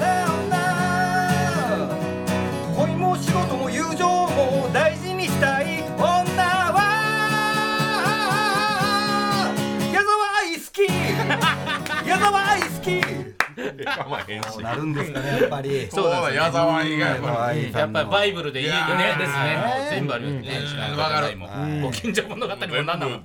[14.62, 15.88] なるんですかね、やっぱり。
[15.90, 17.52] そうだ矢沢以外は。
[17.54, 18.74] やっぱりバイブルでいいね。
[19.18, 19.88] ですね。
[19.90, 20.58] 全部ありますね。
[20.92, 20.98] うん。
[20.98, 21.48] わかるも
[21.82, 23.18] ご近所物語も何なの矢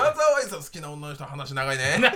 [0.00, 1.98] 沢愛さん好きな女の人話長いね。
[1.98, 2.14] 長い。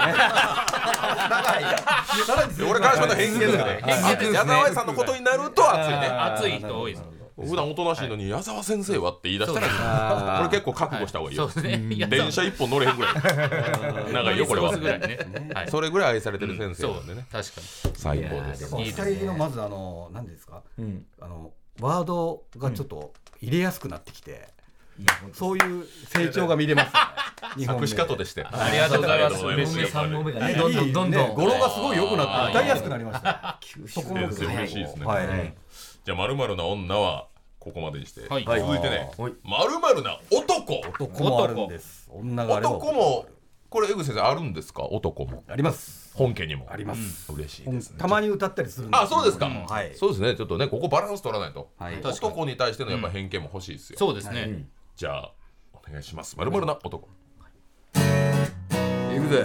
[2.69, 4.39] 俺からしまった偏見ですね偏見ですね。
[4.39, 6.09] 矢沢愛さんのことになると熱いね。
[6.09, 7.05] 熱い人多いです
[7.47, 11.49] 普段おとなしいのに矢沢先生はって言い出したらこれ結構覚悟した方がいいよ。
[12.09, 13.15] 電車一本乗れへんぐらい。
[14.13, 14.73] 長いよこれは。
[15.71, 17.27] それぐらい愛されてる先生なんでね。
[17.31, 17.61] 確か
[17.95, 18.75] 最高です。
[18.77, 20.63] 二人のまずあの何ですか？
[20.79, 21.07] うん。
[21.21, 24.49] あのワードがちょっと入れやすくなってきて、
[25.33, 27.01] そういう成長が見れます、ね。
[27.57, 28.41] 日本作詞家とでして。
[28.41, 29.45] にありがとうございます。
[29.45, 31.29] 嬉しい三本目がどんどんどんどん。
[31.29, 33.61] ね語呂がすごい良くなって歌いやすくなりました。
[33.87, 35.07] そこも嬉しいですね。
[35.07, 35.55] はい。
[36.09, 38.45] はいじゃあまるまるな女はここまでにして、はい。
[38.45, 39.11] 続いてね。
[39.19, 39.33] はい。
[39.45, 40.81] まるまるな男。
[40.99, 42.09] 男もあるんです。
[42.11, 43.27] 女があれば男も
[43.69, 44.85] これ江口先生あるんですか？
[44.85, 45.45] 男も。
[45.47, 46.17] あります。
[46.17, 46.67] 本家にも。
[46.71, 47.31] あります。
[47.31, 47.99] 嬉しいですね。
[47.99, 49.67] たまに歌ったりするあそうですか、うん。
[49.67, 49.95] はい。
[49.97, 50.35] そうですね。
[50.35, 52.01] ちょっとねここバランス取らないと、はい。
[52.01, 54.45] 男に対してのやっぱ偏見も欲しいですよ、そうですね。
[54.49, 55.33] うんじゃあ
[55.75, 56.39] お願いします。
[56.39, 57.07] まるまるな男。
[57.07, 57.99] い。
[59.21, 59.45] くぜ。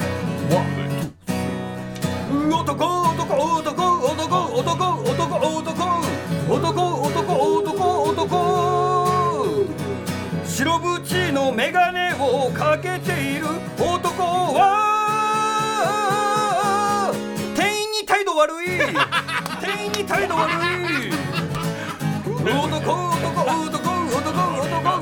[2.50, 2.86] 男男
[3.20, 5.93] 男男男男男男
[6.54, 7.26] 男男
[8.14, 8.30] 男
[10.46, 10.70] 白
[11.04, 13.48] 縁の眼鏡をかけている
[13.80, 14.72] 男は
[17.56, 18.68] 店員に態度悪い。
[19.66, 20.56] 店員に態度悪い。
[22.46, 23.14] 男。
[23.18, 24.94] 男男男。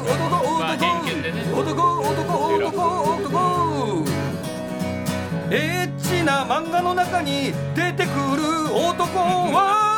[5.52, 9.20] エッチな漫画の中に出てくる男
[9.52, 9.91] は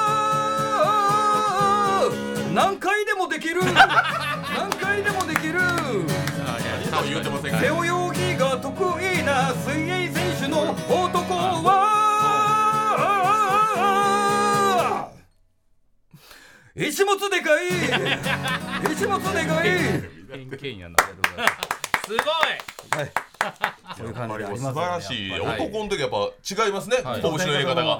[2.54, 3.62] 何回でもできる。
[3.64, 5.60] 何回でもできる。
[7.04, 7.80] 言うてません背が泳
[8.14, 11.90] ぎが得意な水泳選手の男は。
[16.76, 17.70] 一物でかい。
[18.94, 19.70] 一物でかい。
[20.32, 20.96] 偏見やな。
[22.06, 22.24] すごい。
[23.98, 26.30] そういう感じであり素ます晴らしい、はい男の時やっぱ
[26.66, 27.22] 違いますね、はい。
[27.22, 28.00] 拳の入れ方が、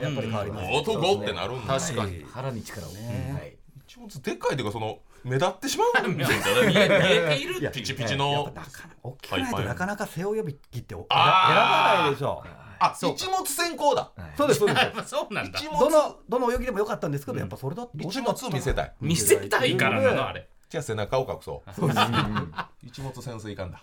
[0.72, 1.80] 男ってなるんだ。
[1.80, 2.24] 確かに。
[2.32, 2.92] 腹に力を。
[2.92, 3.34] ね。
[3.34, 3.63] はい
[3.94, 6.34] 一物でっかいというかその目立ってしまうんじゃな
[6.66, 10.26] い見え見えているピチピチのぱなかなか大きくないとなかなか背泳
[10.72, 12.44] ぎって選ばないでしょ。
[12.80, 13.14] あそう。
[13.14, 14.12] 一物先行だ。
[14.36, 15.10] そうですそうです。
[15.14, 15.60] そうなんだ。
[15.60, 18.94] 一ど物のどの泳ぎでもよかったんですけどやっぱそれだと一物を見せたい。
[19.00, 21.70] 見せたいからなのあれじゃあ背中を隠そう。
[22.84, 23.80] 一物潜水艦だ。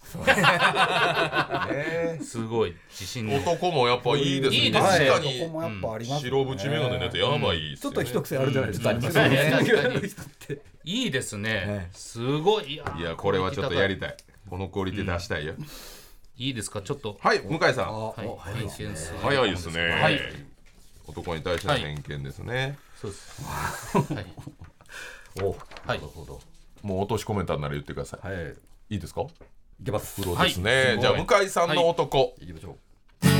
[1.70, 2.18] ね。
[2.20, 2.74] すごい。
[2.90, 4.56] 自信男もやっぱいいですね。
[4.56, 5.08] いいですね。
[5.08, 6.30] 確かそこもにやっぱありますね。
[6.30, 7.76] 白縁眼鏡のやつやばいっすよね。
[7.76, 8.76] ちょっと一癖あるじゃないで
[10.08, 10.24] すか。
[10.82, 11.62] いいですね。
[11.64, 12.74] えすごい。
[12.74, 14.16] いやこれはちょっとやりたい。
[14.48, 15.54] このクオリティ出したいよ。
[16.36, 16.82] いいですか？
[16.82, 17.18] ちょっと。
[17.20, 17.94] はい向井さん。
[18.08, 18.28] はい。
[19.22, 19.90] 早いですね。
[19.90, 20.20] はい。
[21.06, 22.76] 男に対しての偏見ですね。
[23.00, 23.42] そうです。
[24.12, 24.26] はい。
[25.40, 26.00] おはい
[26.82, 28.26] もう落としコメンターなら言ってください。
[28.26, 28.54] はい。
[28.90, 29.20] いいですか？
[29.22, 29.26] い
[29.84, 30.20] けます。
[30.20, 31.00] プロですね、はい。
[31.00, 32.76] じゃあ向井さんの男、いきましょう。
[33.26, 33.32] ワ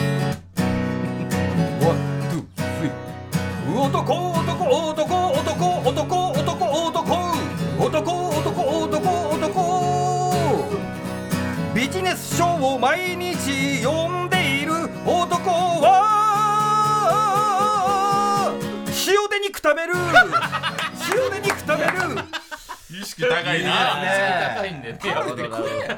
[1.94, 1.96] ン、
[2.30, 2.44] ツー、
[2.78, 2.92] スリー。
[3.70, 6.54] 男男男男男男男
[7.78, 10.34] 男男男男
[11.74, 14.72] ビジネス書を毎日読んでいる
[15.06, 15.50] 男
[15.80, 16.10] は
[19.06, 19.94] 塩で肉食べる
[21.08, 21.90] 塩で肉食べる
[22.92, 24.54] 意識高いな。
[24.56, 25.88] 高いんでね食べてくれ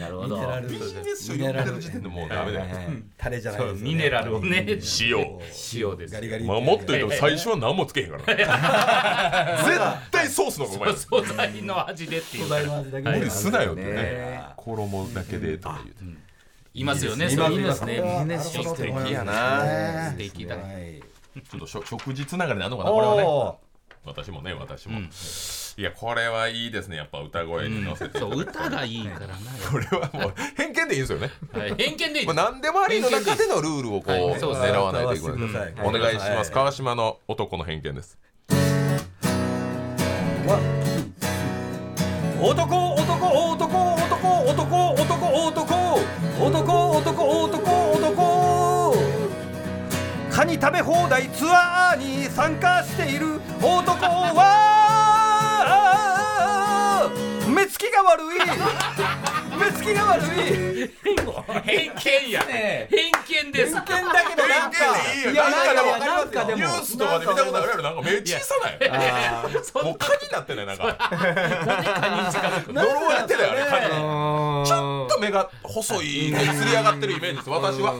[0.00, 0.60] なるほど。
[0.68, 2.66] ビジネス書読んでる時点でもうダメだよ。
[3.16, 4.78] タレじゃないミネラルをね塩。
[5.72, 5.96] 塩。
[5.96, 8.46] ですガリガリまあもっと言うと最初は何もつけへんから。
[8.46, 10.96] な絶対ソースの方がうまい。
[10.96, 12.48] 素材の味でっていう。
[12.48, 13.92] からの味だけ無理すなよってね。
[13.92, 16.04] ね衣だけでとか言うて
[16.74, 17.94] いますよね今そういうですね。
[17.94, 20.10] ビジネス書素敵やな。
[20.10, 21.02] 素敵だはい
[21.50, 23.22] ちょっと食事つながりなのかなこれはね。
[23.22, 23.58] お
[24.06, 25.10] 私もね私も、うん。
[25.78, 26.96] いやこれはいいですね。
[26.96, 29.36] やっぱ歌声に乗せて、そう歌がいいからな。
[29.70, 38.18] これはもう偏見でいいんですよね、はい偏見でいいまあ、何でもありの中でのルールをこう、狙わないといけない、お願いします、川島の男の偏見です。
[42.38, 45.66] 男男男男男男男男
[46.38, 48.35] 男男男男
[50.36, 54.76] カニ食べ放題ツアーに参加している男は
[57.48, 58.26] 目つきが悪い。
[59.58, 60.90] 目つきが悪い。
[61.64, 62.42] 偏見や。
[62.42, 62.86] 偏
[63.46, 64.76] 見です偏見だけどなんか
[65.14, 65.64] いやな
[66.22, 68.74] んかでもニュースとかで見たことあるやろなんか目小さない
[69.84, 70.84] もう蚊になってないなんか。
[70.84, 72.74] なんでカニに近づく。
[72.74, 73.86] の呪われてるよあれ蚊に
[74.66, 77.48] ちょょっと目が細いねつり上がってるイメージです。
[77.48, 77.94] 私は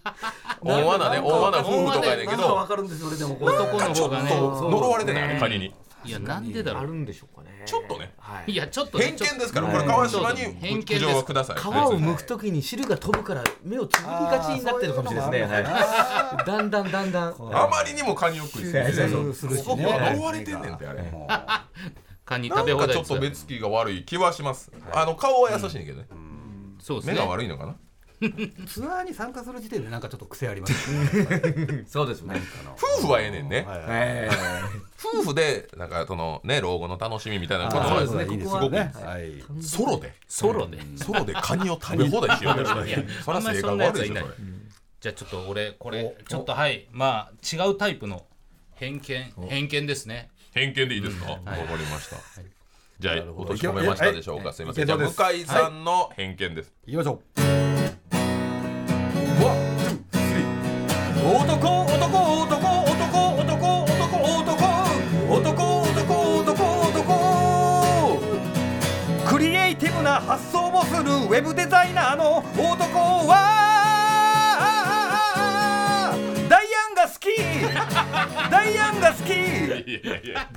[0.62, 4.30] 大罠ね大罠夫婦とかやねんけなんかわどかるんですよ俺でも男の方がね。
[4.34, 5.74] 呪われてないあれカニに。
[6.02, 6.82] いやなんでだろう。
[6.84, 7.62] あるんでしょうかね。
[7.66, 8.14] ちょっとね。
[8.18, 8.52] はい。
[8.52, 11.56] いやちょっとね偏見ですからこれ川島に偏見苦です情はください。
[11.56, 15.62] 皮を剥くときに汁が飛ぶから目をつぶりがちになってるかもしれないですね。
[15.62, 16.44] はい。
[16.46, 17.34] だんだんだんだん。
[17.52, 19.62] あまりにもカニよくいするしね。
[19.62, 21.02] ここは呪われてんねんってあれ。
[21.10, 21.28] も
[22.30, 27.16] カニ食べ放かちょっと目つきが悪い気はします、あの顔は優しいんだけどね、目そうですね。
[27.16, 27.74] が悪いのかな
[28.66, 30.74] ツアーに参加する時点でなんかちょっと癖あります
[31.88, 32.40] そうですね。
[33.00, 33.86] 夫婦はええねんね、はいはい。
[33.90, 34.30] え
[35.02, 38.32] 夫婦でなんかそのね老後の楽しみみたいなことはあそうですね。
[38.32, 39.62] いいですすごくよねはい。
[39.62, 40.14] ソロで。
[40.28, 40.78] ソロで。
[40.96, 44.24] ソロでカニを食べ放題しようとしていやそれは性格悪いでしょそれ
[45.00, 46.88] じゃあちょっと俺これちょっとはい。
[46.92, 48.26] まあ違うタイプの
[48.74, 49.32] 偏見。
[49.48, 50.30] 偏見ですね。
[50.52, 51.30] 偏見でいいですか？
[51.30, 52.16] わ、かりました、
[52.98, 54.54] じゃあ落とし込めましたでしょうか、はい。
[54.54, 54.86] すいません。
[54.86, 57.49] じゃあ向井さんの偏見です、いきましょう
[70.30, 73.70] 発想をするウェブデザイナーの男は
[76.48, 77.26] ダイアンが好き。
[78.48, 79.30] ダイアンが好き。
[79.32, 80.48] いやいや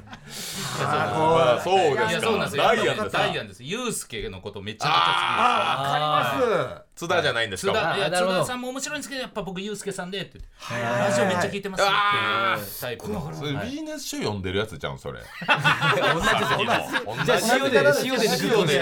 [0.78, 3.18] まあそういですかダイアンですか。
[3.18, 3.64] ダイアンです。
[3.64, 7.74] ユウスケのことめちゃくちゃあわかります津田じゃないんですか？
[7.74, 7.98] 田。
[7.98, 8.40] いや津あなるほど。
[8.42, 13.34] 田さんも面白いんですけどやっぱ僕ユウスケさんでってラジオめっちゃ聞いてますってあいうタイプの。
[13.34, 13.70] それはい。
[13.70, 15.20] ビジネス書読んでるやつじゃんそれ。
[15.24, 18.80] 同じじじゃあ塩で塩で塩で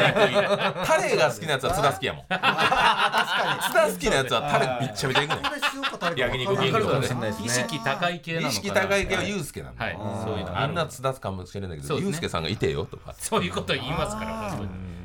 [0.85, 2.25] タレが好きなやつは津田好きやもん。
[2.29, 5.35] 津田好きなやつはタレびっちゃびちゃいくね。
[5.41, 7.07] ん焼肉キングとで
[7.45, 8.49] 意識高い系なのかな。
[8.49, 9.85] 意識高い系はユウスケなんだ。
[9.85, 9.93] はい。
[10.25, 13.15] そういうのあんな津田かもしれないけどユウスケさんがいてよとか。
[13.17, 15.00] そういうこと言いますから本当に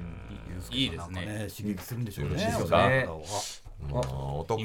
[0.73, 1.21] いいですね。
[1.27, 2.35] ね刺激するんでしょうね。
[2.35, 2.89] よろしいですか。
[2.89, 4.63] ねもう男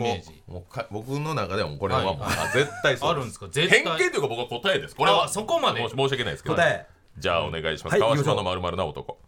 [0.89, 2.33] 僕の中ではもうこれはもうはい。
[2.49, 3.47] あ絶対そうあるんですか？
[3.47, 3.83] 絶対。
[3.83, 4.95] 偏見というか僕は答えです。
[4.95, 5.81] これはあそこまで。
[5.89, 6.55] 申し訳ないですけど。
[6.55, 6.87] 答え。
[7.17, 7.93] じゃあお願いします。
[7.93, 9.19] はい川島のまるまるな男。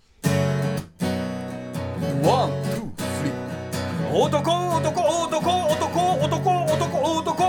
[2.24, 3.34] ワン、ツー、スリー。
[4.14, 7.44] 男、男、男、男、男、男、男、男、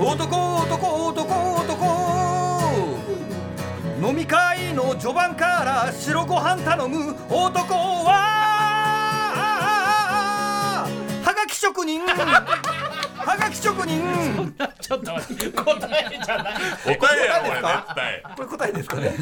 [0.00, 1.76] 男、男、男、男。
[4.08, 8.55] 飲み会の序盤から白ご飯頼む男は。
[11.56, 12.00] き職人。
[12.06, 14.54] はがき職人。
[14.80, 16.54] ちょっと待って答えじゃない。
[16.98, 18.22] 答えやろ俺絶対。
[18.36, 19.16] これ答えですかね。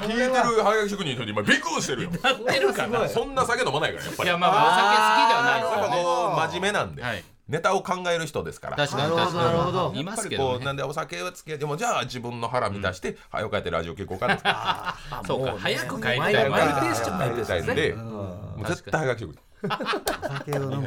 [0.00, 3.08] 聞いてるはがき職人の人に今びっくりしてるよなってるかな。
[3.08, 4.28] そんな酒飲まないからやっぱり。
[4.28, 7.24] いやまあまあお酒好きではないですやっぱよねこう真面目なんで、はい。
[7.48, 8.76] ネタを考える人ですから。
[8.76, 14.44] 確かになるほど確かになるほどいまやっぱりすけどねこうなんでお酒をつけてもじゃあ自分の腹満たして、はよ帰ってラジオ聞こうかなって
[15.26, 15.56] そうか。
[15.58, 19.47] 早く帰りたマイいマイペースじゃないで、もう絶対はがき職人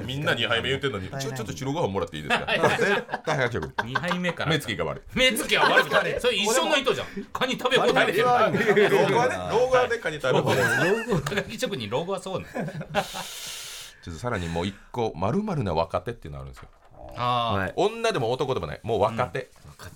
[0.05, 2.45] みんな2杯目言ってんのにちょちょっと白ご飯もらっていいですか？
[2.77, 4.51] 絶対はがき職人2杯目から。
[4.51, 5.17] 目つきが悪い。
[5.17, 6.19] 目つきは悪い。
[6.19, 7.07] それ一緒の人じゃん。
[7.33, 8.13] カニ食べ放題。
[8.13, 9.35] では老後はね。
[9.51, 11.59] 老後はねカニ食べ放題。
[11.59, 16.69] 職人老後はそうねちょっとさらにもう一個まるな若手っていうのあるんですよ。
[17.17, 17.73] あはい。
[17.75, 18.79] 女でも男でもない。
[18.83, 19.49] もう若手、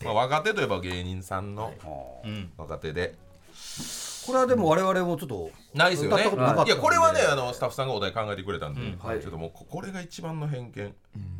[0.03, 1.73] まあ、若手といえば芸人さんの
[2.57, 3.15] 若手で
[4.25, 6.21] これはでも我々もちょっとないですよね。
[6.21, 6.71] 歌ったことなかったんで。
[6.71, 8.97] いやこれはねあのスタッフさんがお題考えてくれたんで、うん。
[8.97, 10.95] はいちょっともうここれが一番の偏見。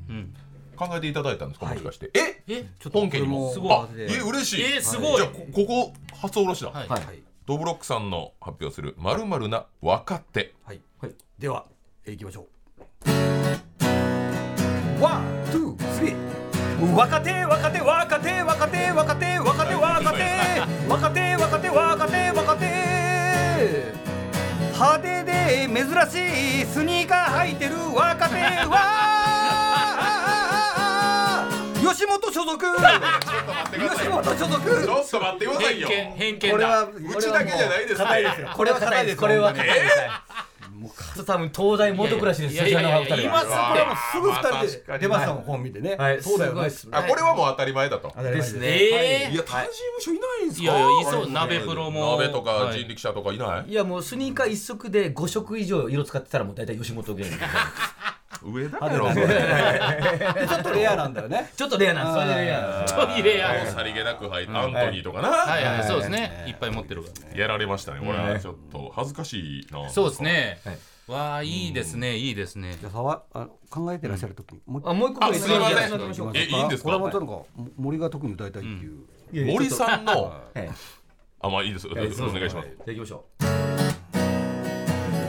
[0.10, 0.34] うん。
[0.76, 1.76] 考えていただいたんですか、はい。
[1.76, 2.12] もしかして。
[2.14, 2.44] え？
[2.48, 2.66] え？
[2.92, 3.52] 本家にも。
[3.54, 4.64] すごいあえ嬉しい。
[4.64, 5.18] えすごい。
[5.18, 6.88] じゃあこここ初おろしだ、はい。
[6.88, 7.02] はい。
[7.46, 10.54] どぶろっくさんの発表するまるな若手。
[10.64, 11.14] はい、はい。
[11.40, 11.66] では、
[12.06, 12.46] えー、いきましょう。
[15.02, 16.16] ワン、ツー、スリー。
[16.94, 20.26] 若手若手若手若手若手若手若手
[20.90, 22.25] 若手若手若手若手
[24.76, 28.36] 派手で珍しいスニーカー履いてる若手
[28.68, 28.76] は。
[31.96, 32.58] 吉本所属。
[32.58, 34.60] 吉本所属。
[34.60, 35.88] ちょっと待ってくださいよ。
[35.88, 36.82] 偏見偏見だ。
[36.82, 39.18] うちだけじゃないですねこれは硬いです。
[39.18, 39.96] これは硬いです
[40.86, 43.48] もう多分東大元暮らしですいやいやいやいやいます。
[43.50, 45.00] あこれーすぐ二人で。
[45.00, 46.22] 出ましたもん本見てね、はい。
[46.22, 46.88] そうだよねす。
[46.90, 48.14] ごいあこれはもう当たり前だと。
[48.22, 48.68] ですね。
[48.68, 49.36] えい。
[49.36, 49.70] や他事
[50.00, 50.64] 務所いないんですか？
[50.64, 52.18] いやいやいそう鍋プロも。
[52.18, 52.80] 鍋とかはい。
[52.80, 53.72] 人力車とかいない？
[53.72, 57.36] いやもうスニーカー一足で5色以上色使ってたらもう大体吉本芸人
[58.44, 59.26] 上だけどそれ
[60.48, 61.52] ちょっとレアなんだよね。
[61.56, 62.28] ちょっとレアなんです。
[62.28, 62.62] それでレア。
[62.62, 66.46] なんですトイレやさりげなく入ってアントニーとかな、はいはいそうですね。
[66.48, 68.00] いっぱい持ってるからやられましたね。
[68.00, 70.60] これはちょっと恥ずかしいなそうですね。
[70.66, 70.78] はい。
[71.08, 72.18] わあいいですね。
[72.18, 72.78] いいですね。
[72.80, 75.78] じゃあさわあ考えてらっしゃる時もうあもう一個あすいません。
[76.36, 76.90] えいいんですか？
[76.90, 77.42] これはまたなんか
[77.78, 78.70] 森が特に歌いたいって
[79.38, 80.70] いう、森さんのはい。
[81.42, 81.88] あまあいいです。
[81.88, 82.34] お願いします。
[82.34, 83.26] じゃあ行きましょ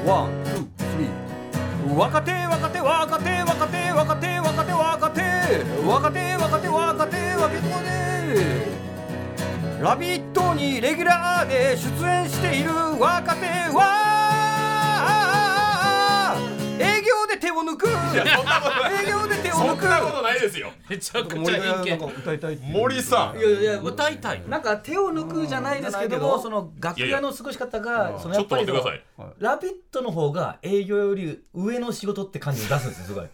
[0.07, 1.26] ワン、ツー、スリー。
[1.95, 5.23] 若手、若手、若手、若手、若手、若手、若手、
[5.87, 7.87] 若手、若手、若手、若手。
[9.81, 13.85] ラヴィットにレギュラーで出演している若手は
[16.81, 17.87] 営業で手を抜く
[18.21, 19.87] 営業で手をそ抜く。
[19.87, 20.71] んなことないですよ。
[20.89, 21.85] めちゃくちゃ森がなん。
[21.85, 23.39] 偏か歌いたいっていう森さん。
[23.39, 28.99] いやいや見歌いたいなんか手を抜くじゃないですけどもその楽屋の過ごし方がそのちょっと待ってください。
[28.99, 29.01] い
[29.39, 33.27] 「ラビット!」の方が営業より上の仕事って感じを出すんですよすごい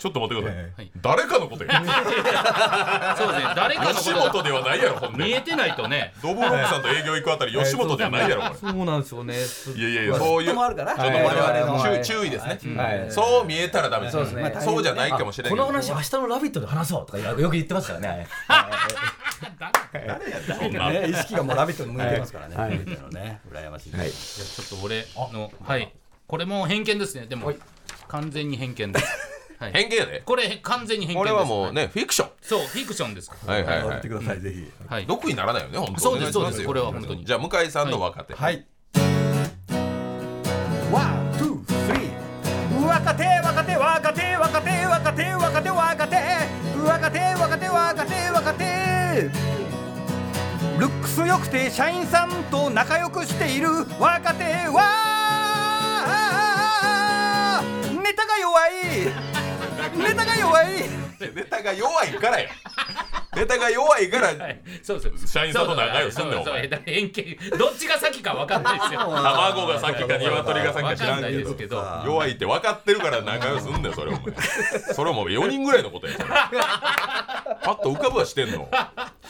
[0.00, 0.90] ちょっと待ってください、はい。
[1.02, 3.52] 誰かのことよ そうですね。
[3.54, 5.42] 誰かの吉こと本ではないやろほんで見え。
[5.42, 9.34] てないとねドブロックさんと営業行くあたり吉本ではないやろこそうなんですよね。
[9.34, 9.40] れ
[9.74, 10.48] いやいやいやそういう。
[10.48, 10.94] 人もあるから。
[10.94, 13.06] ちょっと我々のは注意注意ですね、はい。
[13.10, 14.56] そう見えたらダメですそうですね。
[14.60, 18.26] そうじゃないかもしれないこの話明日の「ラビット!」で話そうとかよく言ってますからね。
[20.58, 20.72] そん。
[20.72, 22.56] なね意識がもうラビットに向いてますからね。
[22.56, 22.70] はい。
[22.70, 23.40] ね。
[23.52, 24.10] 羨ましいはい。
[24.10, 25.92] ちょっと俺のはい。
[26.26, 27.26] これも偏見ですね。
[27.26, 27.52] でも
[28.08, 29.72] 完全に偏見ですはい。
[29.72, 31.34] 偏見やでこれ完全に偏見こです。
[31.34, 32.30] れはもうねフィクション。
[32.40, 33.52] そうフィクションですから。
[33.52, 34.66] はいはいはやってください、ぜひ。
[34.88, 35.06] はい。
[35.06, 36.64] 毒にならないよね本当そうですそうです。
[36.64, 37.24] これは本当に。
[37.24, 38.34] じゃあ向井さんの若手。
[38.34, 38.66] はい。
[40.90, 42.84] ワン、ツー、スリー。
[42.84, 46.16] 若手、若手、若手、若手、若手、若手、若手。
[46.82, 48.64] 若手、若手、若手、若手。
[50.78, 54.80] ルックス良くて社員さんと仲良くしている若手は
[58.02, 59.29] ネタが弱い。
[60.00, 60.66] ネタが弱い。
[61.34, 62.48] ネタが弱いからよ
[63.36, 64.28] ネタが弱いから。
[64.28, 64.60] はい。
[64.82, 66.68] そうです社員さんと仲良くすんねんそうそうお前。
[66.68, 67.38] だから偏見。
[67.58, 69.00] どっちが先か分かんないですよ。
[69.06, 70.96] 卵が先か鶏が先か。
[70.96, 74.22] 知らんけど弱いって分かってるから仲良くすんねんそれお前。
[74.94, 77.56] それも4人ぐらいのことやから。
[77.62, 78.68] パッと浮かぶはしてんの。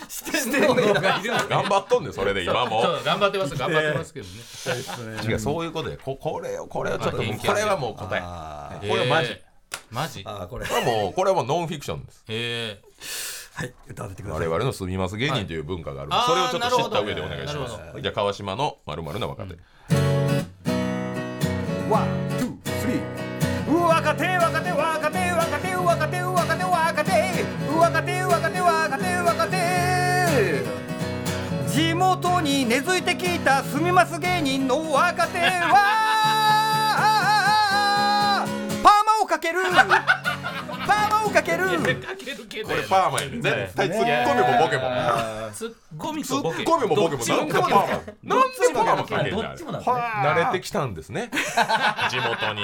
[0.09, 2.83] してんです頑張っとんねんそれで今も。
[2.83, 4.33] そう頑張ってます頑張ってますけどね。
[5.29, 8.21] 違うそういうことでここれをこれをちょっとこれはもう答え。
[8.25, 9.33] あこれはマジ。
[9.33, 9.49] えー
[9.91, 10.23] マジ？
[10.25, 10.66] あこれ。
[10.66, 12.25] これはもうこれはもうノンフィクションです。
[12.29, 12.81] へえ
[13.55, 16.27] はい歌ってくださ我々の住みます芸人という文化がある、はい。
[16.27, 17.79] それをちょっと知った上でお願いします。
[18.01, 19.59] じゃあ川島のまるまるな若手、
[21.91, 22.07] ワン、
[22.39, 23.01] ツー、スリー。
[23.73, 27.11] 若手、若手、若手、若手、若手、若手、若手。
[27.79, 29.57] 若手、若手、若手、若手。
[31.68, 36.39] 地元に根付いてきた住みます芸人の若手は。
[39.31, 39.61] かける。
[39.62, 41.64] パーマをかける。
[41.64, 44.83] ーかけるけどこれパーマやね絶対ツッコミもボケも。
[45.53, 47.16] ツッコミツッとボケコミもボケ。
[47.16, 51.31] もなんかパーマなんでパーマかけんねんあれどっちもなんですね慣れてきたんですね。
[52.11, 52.62] 地元に。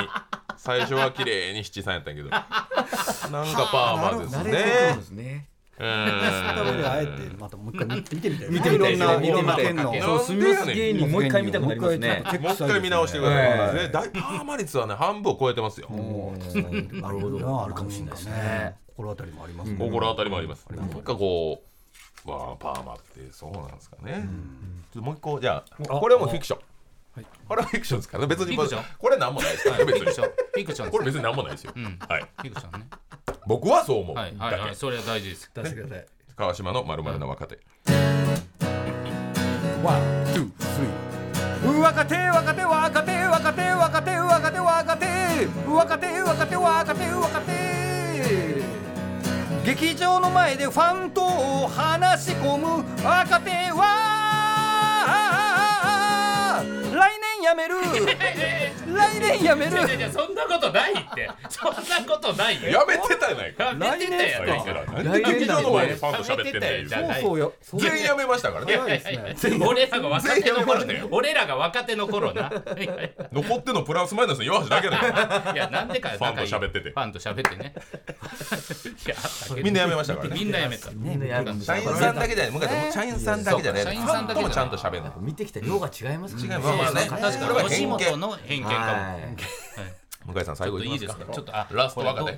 [0.58, 2.30] 最初は綺麗に七三やったんやけど。
[2.30, 5.48] なんかパーマです慣れてくるんねですね
[5.78, 9.26] うーんあえてまたもう一回見てみたい見てみたいですね。
[9.26, 9.66] いろんな見てみたい。
[9.66, 9.92] 県の。
[9.92, 12.22] なそう住みます芸人もう一回見たくなりますね。
[12.40, 13.74] もう一回見直してください、はい。
[13.74, 17.64] ね大パーマ率はね半分を超えてますよ、なるほど。
[17.64, 18.76] あるかもしれないですね。
[18.96, 19.76] 心当たりもありますね。
[19.78, 21.62] 心当たりもあります、なんかこ
[22.26, 24.26] うわあパーマってそうなんですかね、
[24.94, 26.58] もう一個じゃあこれはもうフィクション
[27.48, 28.28] これはフィクションですからね。
[28.28, 28.84] 別にフィクション。
[28.98, 30.00] これなんもないですからね別に。
[30.00, 30.28] フィクション。
[30.28, 31.84] フィクションこれ別になんもないですよ、うん。
[31.84, 32.22] はい。
[32.22, 32.86] フィクションね。
[33.46, 34.76] 僕はそう思う、はいはいはい。
[34.76, 35.50] それは大事です。
[35.54, 35.76] 出して。
[35.76, 36.06] ください
[36.36, 37.58] 川島のまるな若手、
[39.82, 41.78] ワン、ツー、スリー。
[41.80, 45.06] 若手若手若手若手若手若手若手若手。
[45.66, 48.62] 若手若手若手。
[49.64, 51.22] 劇場の前でファンと
[51.68, 54.35] 話し込む若手は
[58.94, 59.72] 来年やめる。
[59.72, 61.05] いやいやそんなことないって。
[61.48, 62.68] そんなことないよ。
[62.70, 63.64] やめてたやないか。
[63.64, 77.74] やめてたやあないいつらなんで劇場の前でファンと喋ってんねんやめてたやんそうよ全員やめましたからねいやいやいや俺らが若手の頃全員やめましたよ俺らが若手の頃ないやいや残ってんのプラスマイナスの岩橋だけだよいやなんでかファンと喋っててファンと喋ってね
[79.06, 92.32] いやあったけどみんなやめましたからねみんなやめたみんなやるんです社員さんだけじゃない向井さん社員さんだけじゃないそうかファンともちゃんと喋るの見てきた量が違います違いねますまあね確かこれは偏見本の偏見かもはい向井さん最後いいいですすかかちょっとあラスト若手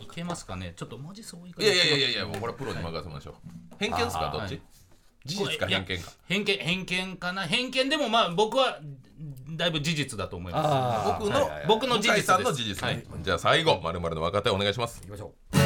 [0.00, 2.40] いけますかねちょっと文字そういいやいやいやいやいやもう？
[2.40, 3.34] これプロに任せましょう
[3.78, 4.60] 偏見ですかどっちはい
[5.24, 8.78] 事実か偏見か偏見偏見かな偏見でもまあ僕は
[9.56, 15.56] だいぶ事実だと思います僕のはいはいはい僕の事実です向井さんの事実はいねじゃあ最後まるまるの若手お願いします行きましょう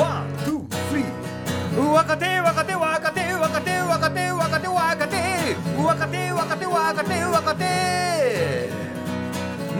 [0.00, 5.16] one, two, three 若手若手若手若手若手若手若手
[5.76, 8.09] 若手若手若手若手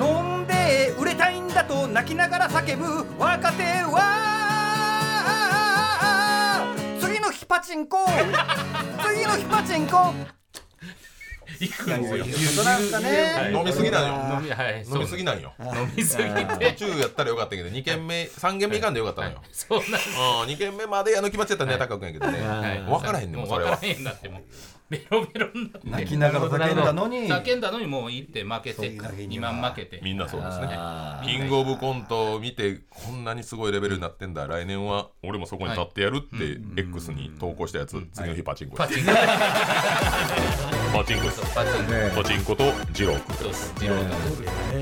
[0.00, 4.00] 飲んで売れたいんだと泣きながら叫ぶ若手は。
[7.00, 7.98] 次の日パチンコ。
[9.06, 10.14] 次の日パチンコ。
[11.60, 12.24] 行くんですよ
[12.56, 13.52] そうなんすかね。
[13.52, 14.40] 飲みすぎなんよ。
[14.40, 15.52] 飲みすぎなんよ。
[15.58, 19.42] 飲みすぎ途て中やったらよかったけど2軒目3軒目いかんでよかったのよ。
[19.52, 20.00] そうなん
[20.42, 22.40] うん2軒目までやの気持ちやったらネタ書くんやけどね。
[22.40, 22.78] はい。
[22.80, 23.72] 分からへんねんもうそれは。
[23.72, 24.42] もう分からへんなってもう
[24.90, 25.88] ベロベロになって。
[25.88, 27.28] 泣きながら叫んだのに。
[27.28, 30.00] 叫んだのにもう行って負けてそういう時に2は万負けて。
[30.02, 30.66] みんなそうですね。
[30.70, 34.48] あキングオブコントを見てこんなにすごいレベルになってんだ。
[34.48, 36.20] 来年は俺もそこに立ってやるっ
[36.76, 38.76] て X に投稿したやつ次の日パチンコ。
[38.76, 39.12] パチンコ。
[40.92, 41.54] パチンコです。
[41.54, 42.22] パチンコ。
[42.22, 43.36] パチンコと二郎君。
[43.36, 44.00] そうです二郎が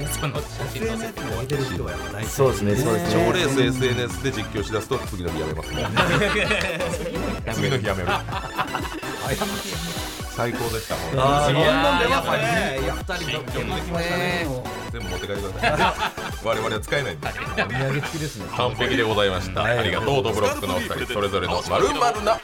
[0.08, 2.76] その写真載せて見てる人はやっぱ大事そうですね。
[2.76, 3.26] そうですね。
[3.26, 5.84] 賞レース SNS で実況しだすと次の日やめますもん
[7.52, 8.08] 次の日やめる
[9.36, 10.94] 最高でした。
[10.94, 12.86] あーどんどん出ますやっぱりね。
[12.86, 15.60] やったり全部持って帰ってくだ。
[15.60, 22.40] さい我々は使えないんでお土産付きですね完璧でございました、ありがとうドブロックのお二人それぞれのまるまるな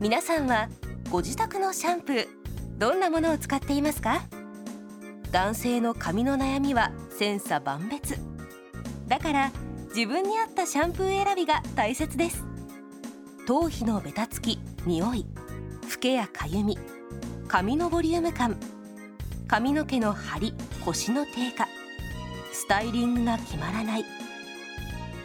[0.00, 0.68] 皆さんは
[1.10, 2.28] ご自宅のシャンプー
[2.78, 4.22] どんなものを使っていますか？
[5.30, 8.18] 男性の髪の悩みは千差万別。
[9.06, 9.50] だから
[9.94, 12.44] 自分に合ったシャンプー選びが大切です。
[13.46, 15.26] 頭皮のベタつき匂い
[15.88, 16.78] フケやかゆみ
[17.46, 18.58] 髪のボリューム感
[19.46, 20.54] 髪の毛の張り
[20.84, 21.66] コシの低下
[22.52, 24.04] スタイリングが決まらない。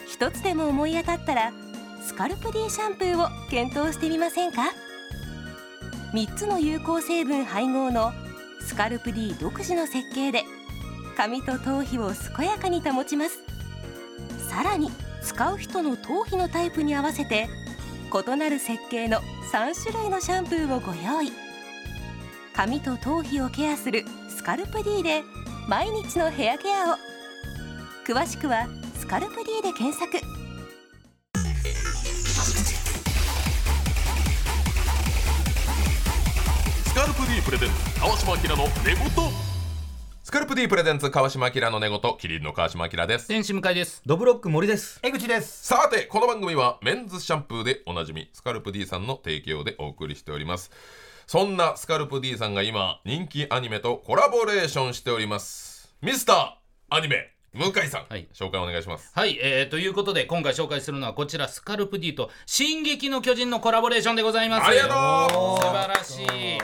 [0.08, 1.52] 一つでも思い当たったら
[2.02, 4.72] スカルプ D シャンプーを検討してみませんか
[6.14, 8.14] ？3つの有効成分配合の
[8.66, 10.44] スカルプ D 独自の設計で
[11.16, 13.40] 髪と頭皮を健やかに保ちます。
[14.50, 14.90] さらに
[15.22, 17.48] 使う人の頭皮のタイプに合わせて
[18.12, 19.20] 異なる設計の
[19.52, 21.32] 3種類のシャンプーをご用意。
[22.54, 25.24] 髪と頭皮をケアするスカルプ D で
[25.68, 26.98] 毎日のヘアケアを。
[28.06, 28.68] 詳しくは
[29.00, 30.43] 「スカルプ D」で検索。
[36.94, 39.34] スカルプ D プレゼンツ川島明の寝言。
[40.22, 42.00] スカルプ D プレゼンツ川島明の寝言。
[42.20, 43.28] キリンの川島明です。
[43.28, 44.04] 天使向かいです。
[44.06, 45.00] ドブロック森です。
[45.02, 45.66] 江口です。
[45.66, 50.70] さてこの番組はメンズシャンプーでおなじみスカルプ D さんの提供でお送りしております。
[51.26, 55.96] そんなスカルプ D さんが今人気アニメとコラボレーションしております。
[56.04, 58.28] ミスターアニメ向井さん、はい。
[58.34, 59.12] 紹介お願いします。
[59.14, 64.66] はい、えー、ということで今回紹介するのはこちらスカルプ D と「進撃の巨人」のコラボレーションでございます。
[64.66, 65.62] ありがとう。
[65.62, 66.60] 素晴らしい。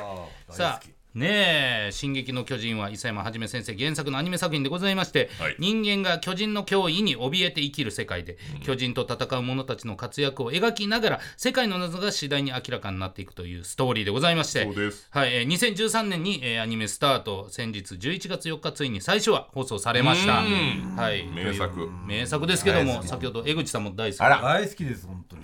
[0.51, 5.55] さあねえ「進撃の巨人」は伊佐山はじめ先生原作のアニメ作品でございまして、はい。
[5.57, 15.07] 人間が巨人の脅威に怯えて生きる世界で、巨人と戦う者たちの活躍を描きながら世界の謎が次第に明らかになっていくというストーリーでございましてそうです。
[15.09, 20.39] はいえー2013年に、えーアニメスタート先日11月4日ついに最初は放送されました。
[20.39, 20.95] うん。
[20.95, 21.25] はい。
[21.27, 21.89] 名作。
[22.05, 24.21] 名作ですけども先ほど江口さんも大好き。
[24.21, 24.41] あら。
[24.41, 25.43] 大好きです本当に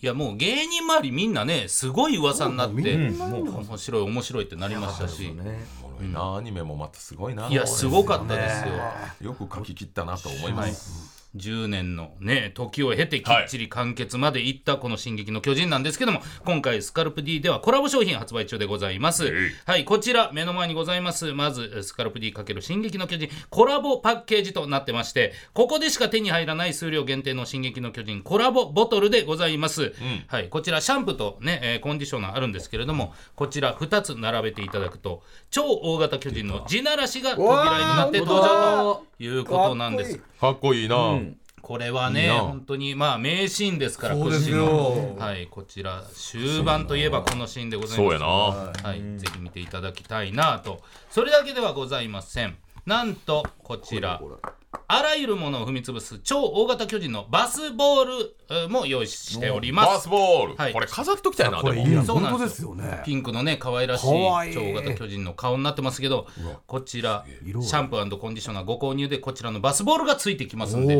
[0.00, 5.32] いやもう芸人周りみんなねすごい噂になって面白い面白いってなりましたし。
[6.12, 6.36] な。
[6.36, 7.48] アニメもまたすごいな。
[7.48, 8.66] いやすごかったです
[9.22, 9.30] よ。
[9.30, 19.32] よく書き切ったなと思います、10年のね時を経てきっちり完結までいったこの「進撃の巨人」なんですけども今回スカルプ D ではコラボ商品発売中でございます。
[19.66, 19.84] はい。
[19.84, 21.32] こちら目の前にございます。
[21.32, 29.94] まずスカルプ D× 進撃の巨人コラボパッケージとなってましてここでしか手に入らない数量限定の進撃の巨人コラボボトルでございます、
[30.26, 40.20] はいこちらシャンプーとね、えーコンディショナーあるんですけれどもこちら2つ並べていただくと超大型巨人の地ならしが扉になって登場ということなんです。
[40.40, 41.18] かっこいいな、
[41.64, 44.36] これはいね本当にまあ名シーンですからそうで
[45.18, 47.96] はいこちら終盤といえばこのシーンでございます。
[47.96, 48.26] そうやな。
[48.26, 50.82] はいぜひ見ていただきたいなと。
[51.08, 52.58] それだけではございません。
[52.84, 54.20] なんとこちら。
[54.88, 59.88] あらゆるものを踏み潰す超大型巨人のバスボールえーも用意しております。
[59.88, 60.72] バスボール、はい。
[60.74, 63.02] これ飾っときたいなこれいいやそうなんですすよね。
[63.06, 66.26] ピンクのね可愛らしい超大型巨人の顔になってますけど
[66.66, 70.94] こちらシャンプーコンディショナーご購入でこちらのバスボールがついてきますんで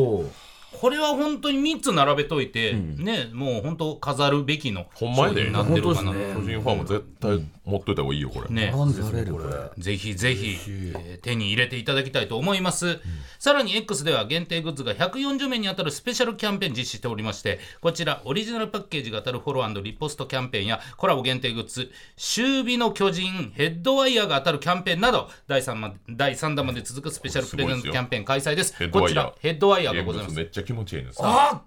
[0.79, 8.71] これは本当に3つ並べといて、ねもう本当飾るべきの商品になってるかなと、本当です巨人ファンも絶対持っといた方がいいよこれ、ね。
[8.71, 9.45] なんですねこれ。
[9.77, 10.57] ぜひぜひ、
[10.95, 12.99] えー手に入れていただきたいと思います、
[13.39, 28.75] さらに X では限定グッズが140名に当たるスペシャルキャンペーン実施しておりましてこちらオリジナルパッケージが当たるフォローリポストキャンペーンやコラボ限定グッズ終尾の巨人ヘッドワイヤーが当たるキャンペーンなど第 3, ま第3弾まで続くスペシャルプレゼントキャンペーン開催です。
[28.75, 29.25] ヘッドワイヤー。
[29.25, 30.33] こちらヘッドワイヤーがございます。
[30.33, 31.61] ムめっちゃ気持ちいいですあ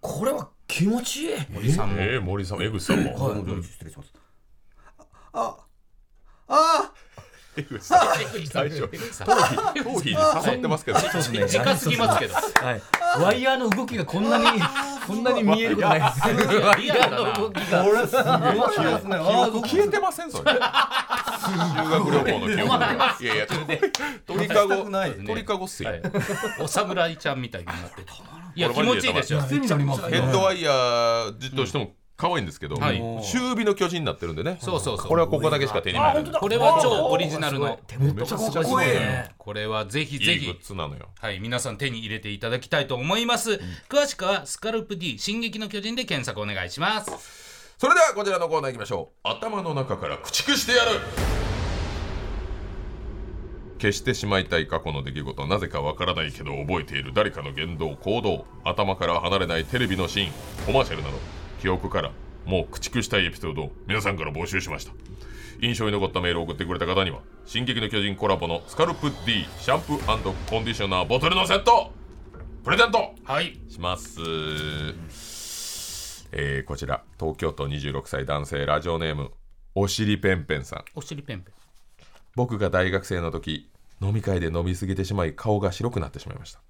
[0.00, 1.30] これは気持ちいい。
[1.50, 1.96] 森さんも。
[1.98, 3.62] えー、森さん江口さんも、はい。
[3.62, 4.21] 失礼します
[5.32, 5.56] あ
[6.48, 6.92] あ
[7.54, 7.98] 江口さん。
[8.46, 11.20] 最初頭皮頭皮に刺さってますけど、近
[11.76, 12.34] すぎますけど。
[12.34, 12.40] は
[12.76, 13.22] い。
[13.22, 14.44] ワイヤーの動きがこんなに
[15.06, 16.22] こんなに見えることないです。
[16.80, 17.84] リアルだな動きが。
[17.84, 20.44] これすごい消えてませんそれ。
[20.44, 20.60] 学
[22.10, 23.16] 旅行の記憶が。
[23.20, 23.46] いやいや
[24.26, 24.90] 鳥かご
[25.26, 26.02] 鳥かごっすよ、はい、
[26.60, 28.12] お侍ちゃんみたいになってて。
[28.54, 32.98] いや気持ちいいですヘッドワイヤーじとしても可愛いんですけど、はい。
[33.22, 34.58] 終尾の巨人になってるんでね。
[34.60, 35.08] そうそうそう。
[35.08, 36.32] これはここだけしか手に入らない。
[36.32, 37.78] これは超オリジナルの。
[37.86, 39.34] 手元がかっこいいね。
[39.36, 40.44] これはぜひいぜひ。
[40.44, 41.08] いグッズなのよ。
[41.18, 47.76] はい、皆さん手に入れていただきたいと思います、詳しくはスカルプ D 進撃の巨人で検索お願いします。
[47.78, 49.28] それではこちらのコーナー行きましょう。
[49.28, 50.90] 頭の中から駆逐してやる。
[53.80, 60.32] 消してしまいたい過去の出来事なぜかわからないけど覚えている誰かの言動行動頭から離れないテレビのシーン
[60.66, 61.16] コマーシャルなど
[61.62, 62.10] 記憶から
[62.44, 64.92] もう駆逐したいエピソードを皆さんから募集しました。
[65.60, 71.92] 印象に残ったメールを送ってくれた方には「進撃の巨人」コラボのスカルプ D シャンプーコンディショナーボトルのセット
[72.64, 73.60] プレゼントはい。
[73.68, 74.20] します、
[76.32, 79.30] えーこちら東京都26歳男性ラジオネーム
[79.76, 80.84] おしりぺんぺんさん。
[80.96, 81.54] おしりペンペン
[82.34, 86.60] 僕が大学生の時飲み会で飲みすぎてしまい顔が白くなってしまいました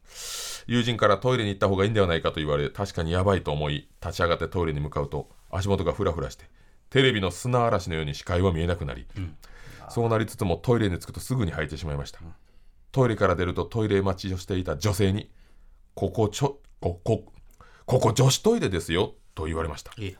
[0.66, 6.46] 友人からトイレに行った方がいいんではないかと言われ確かにやばいと思い立ち上がってトイレに向かうと足元がフラフラして
[6.92, 9.06] テレビの砂嵐のように視界は見えなくなり、
[9.88, 12.20] そうなりつつもトイレに着くとすぐに吐いてしまいました、
[12.92, 15.30] トイレから出るとトイレ待ちをしていた女性に
[15.96, 17.24] 「ここちょここ
[17.86, 19.92] ここ女子トイレですよ」と言われました。
[19.98, 20.14] え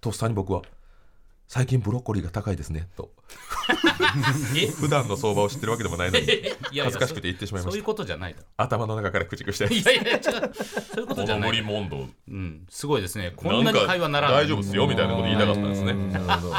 [0.00, 0.62] とっさに僕は
[1.46, 3.12] 「最近ブロッコリーが高いですね」と。
[3.28, 3.34] え
[4.78, 6.26] 普段の相場を知ってるわけでもないのに
[6.80, 9.66] 恥ずかしくて言ってしまいまそういうしたことじゃないだ頭の中から駆逐して。
[9.66, 11.60] ろいやいや違うそういうことじゃない。
[11.60, 13.32] うんすごいですね。
[13.34, 15.92] こんなに会話ならない大丈夫ですよみたいなこと言いたかったんですね。
[15.94, 16.54] なるほど。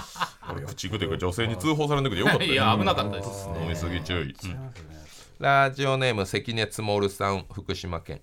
[0.48, 3.50] 駆逐というか女性に通報されなくてよかったいよや危なかったです。
[3.62, 4.36] 飲みすぎ注意、
[5.40, 8.22] ラジオネーム関根つもるさん福島県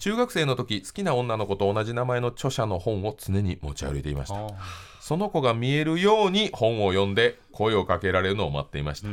[0.00, 4.40] 中学生の時好きな女の子と同じ名前の著者の本を常に持ち歩いていました。
[4.98, 9.08] その子が見えるように本を読んで声をかけられるのを待っていました、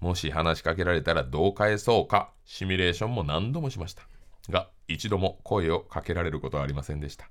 [0.00, 4.02] もし話しかけられたらどう返そうかシミュレーションも何度もしました。
[4.48, 7.28] が一度も声をかけられることはありませんでした。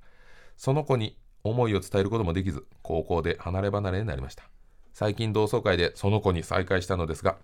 [0.55, 4.43] その子に思いを伝えることもできず高校で離れ離れになりました。
[4.93, 7.37] 最近同窓会でその子に再会したのですが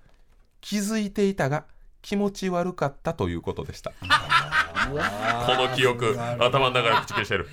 [0.61, 1.66] 気づいていたが
[2.01, 3.91] 気持ち悪かったということでした
[4.90, 7.48] この記憶頭の中で駆逐してる。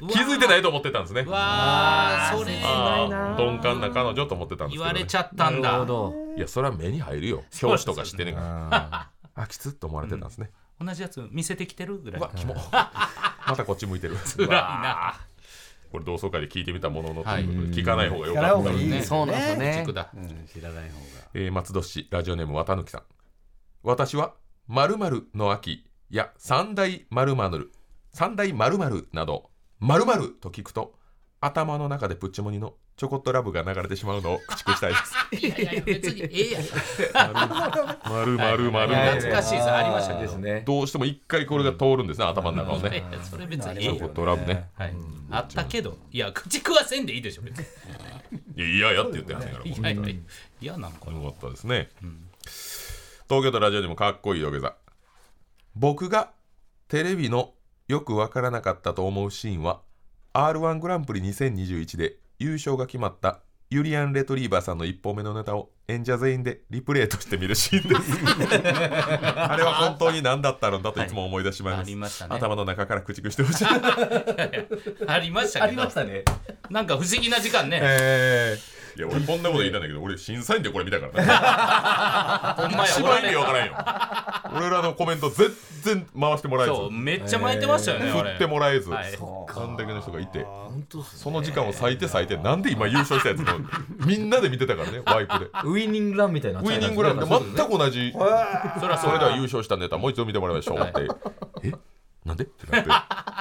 [0.00, 1.22] 気づいてないと思ってたんですね。
[1.22, 2.60] うわーそれ。
[2.62, 6.14] あー鈍感な彼女と思ってたんですけど、ね、言われちゃったんなだるほど。
[6.36, 7.42] いやそれは目に入るよ。
[7.62, 9.10] 表紙とか知ってねえから。
[9.34, 10.50] あきつっと思われてたんですね、
[10.80, 12.20] 同じやつ見せてきてるぐらい。
[12.20, 12.54] うわキモ。
[12.54, 12.90] ま
[13.56, 14.16] たこっち向いてる。
[14.16, 15.14] 辛いな
[15.90, 18.72] これ同窓会で聞いてみたもののいいうことで聞かない方がよ聞かった。
[18.72, 19.76] いいそうなんですよね。
[19.80, 20.10] 軸だ。
[20.14, 20.46] うん。
[20.46, 21.28] 知らない方が。
[21.34, 23.02] えー松戸市ラジオネーム綿貫さん。
[23.82, 24.34] 私は
[24.66, 27.70] 〇〇の秋や三大〇〇
[28.14, 29.50] 三大〇〇など
[29.80, 30.94] 〇〇と聞くと
[31.40, 35.14] 頭の中でプッチモニのチョコットラブが流れてしまうのを駆逐したいです。
[35.46, 36.62] いやいや別にええやん。
[38.08, 38.94] 〇〇〇〇。
[38.94, 40.62] 懐かしいですありましたけどですね。
[40.66, 43.06] どうしても一回これが通るんですね頭の中をいやね。
[43.08, 44.70] いやそれ別にえチョコッえやんトラブね。
[44.74, 44.94] はい。
[45.30, 47.66] あったけどいや口食わせんでいいでしょ別に。
[48.56, 49.64] いや嫌やって言ってやんねんから。
[49.64, 50.22] いやいやいや
[50.60, 51.10] 嫌なのか。
[51.12, 51.90] なよかったですね、
[53.28, 54.74] 東京都ラジオでもかっこいい土下座
[55.80, 56.32] 僕が
[56.88, 57.54] テレビの
[57.86, 59.80] よくわからなかったと思うシーンは
[60.32, 68.18] r 1グランプリ2021で優勝が決まったユリアン・レトリーバーさんの1本目のネタを演者全員でリプレイとして見るシーンです。
[69.38, 72.34] あれは本当に何だったのだといつも思い出しまいます、ありましたね。
[72.34, 73.66] 頭の中から駆逐してほしい。
[75.06, 75.84] ありましたけど。
[75.84, 76.24] ね。
[76.70, 77.78] なんか不思議な時間ね。
[77.80, 81.12] えーいや俺こんなこと言いたいんだけど俺審査員でこれ見たから
[82.68, 83.74] ね一番意味わからんよ。
[84.56, 85.50] 俺らのコメント全
[85.82, 86.72] 然回してもらえず。
[86.72, 89.16] そうめっちゃ巻いてましたよね振ってもらえず、はい。
[89.16, 90.42] こんだけの人がいて。
[90.42, 93.60] 本当っすねその時間を割いて割いてなんで今優勝したやつの
[94.04, 95.46] みんなで見てたからねワイプで。
[95.64, 98.12] ウイニングランみたいなウイニングランで全く同じ。
[98.12, 100.80] そりゃそれでは優勝したネタもう一度見てもらいましょう。
[100.80, 101.06] って
[101.62, 101.72] え
[102.24, 102.42] なんで？
[102.42, 102.90] ってなって。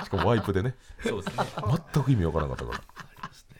[0.05, 0.75] しかもワイプでね。
[1.03, 1.45] そうですね。
[1.93, 3.06] 全く意味わからなかったから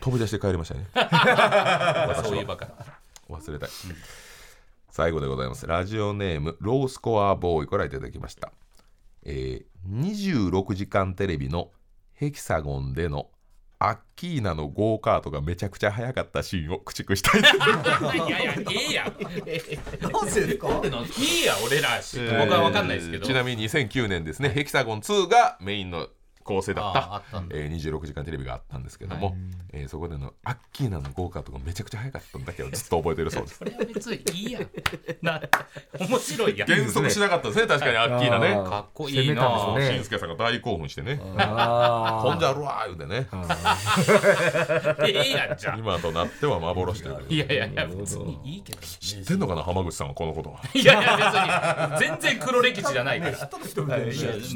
[0.08, 0.88] 飛び出して帰りましたね。
[2.24, 2.70] そういうバカ。
[3.30, 3.70] 忘れたい、
[4.90, 5.68] 最後でございます。
[5.68, 8.54] ラジオネームロースコアボーイからいただきました。
[9.26, 11.72] えー、26時間テレビの
[12.14, 13.30] ヘキサゴンでの
[13.80, 19.04] アッキーナのゴーカートがめちゃくちゃ速かったシーンを駆逐したいいやいやええや。
[20.10, 20.70] んどうしてですか？
[20.70, 23.26] いいや俺らし僕は分かんないですけど。
[23.28, 24.50] ちなみに2009年ですね。
[24.50, 26.08] ヘキサゴン2がメインの
[26.48, 27.38] 構成だっあた。
[27.38, 29.36] あったえー26時間テレビがあったんですけども、はい。
[29.74, 33.58] えーそこでのアッキーナのゴーカートがめちゃくちゃ速かったんだけど ずっと覚えてるそうです。
[33.58, 34.68] それは別にいいやん。
[35.22, 35.42] な
[36.00, 36.68] 面白いやん。
[36.68, 38.54] 減速しなかったですね確かにアッキーナね。
[38.70, 39.76] かっこいいな。
[39.80, 41.20] しんすけさんが大興奮してね。
[41.38, 43.28] あ飛んじゃるわー言うてね。
[45.08, 53.50] ええやんじゃん今となっては幻といういやいやいや別にいいけど知ってんのかな浜口さんはこのことはいやいや別に全然黒歴史じゃないから。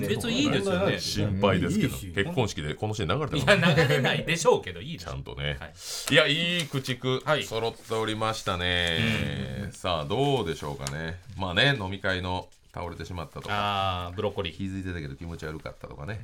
[0.08, 1.00] 別にいいですよね。
[1.00, 5.74] 心配ですけど結婚式でこのシーン流れていますや流れないでしょうけどいいちゃんとね、はい。
[6.12, 7.44] い、やいい駆逐はい。
[7.44, 11.20] 揃っておりましたね、さあどうでしょうかね。
[11.38, 13.54] まあね飲み会の倒れてしまったとか。
[13.54, 16.20] ああブロッコリ気づいてたけど気持ち悪かったとかね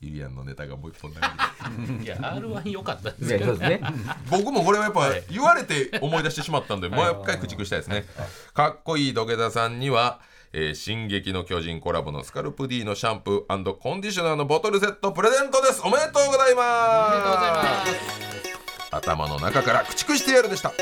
[0.00, 3.80] ユリアンのネタがもう一本投げてー いや R1 良かったですねけどね
[4.30, 8.04] 僕もこれはやっぱはい言われて思い出してしまったんで、もう一回駆逐したいですね。
[8.52, 10.20] かっこいい土下座さんには、
[10.52, 15.80] えー進撃の巨人コラボのスカルプ D のシャンプーコンディショナーのボトルセットプレゼントです。
[15.82, 17.08] おめでとうございます。
[17.08, 20.72] おめでとうございます頭の中から駆逐してやるでした。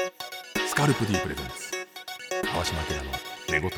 [0.69, 2.49] スカルプ D プレゼンツ。
[2.53, 3.03] 川島明の
[3.49, 3.71] 寝言。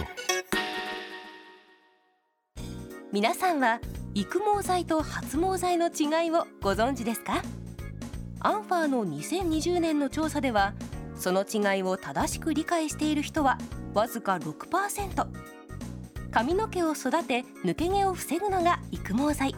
[3.12, 3.78] 皆さんは
[4.16, 7.42] 育毛剤と発毛剤の違いをご存知ですか？
[8.40, 10.72] アンファーの2020年の調査では
[11.16, 13.58] その違いを正しく理解している人は
[13.92, 15.26] わずか6%
[16.30, 19.54] 髪の毛を育て抜け毛を防ぐのが育毛剤。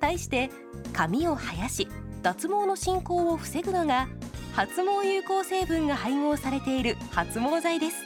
[0.00, 0.50] 対して
[0.92, 1.86] 髪を生やし
[2.20, 4.08] 脱毛の進行を防ぐのが
[4.54, 7.96] 発毛有効成分が配合されている発毛剤です。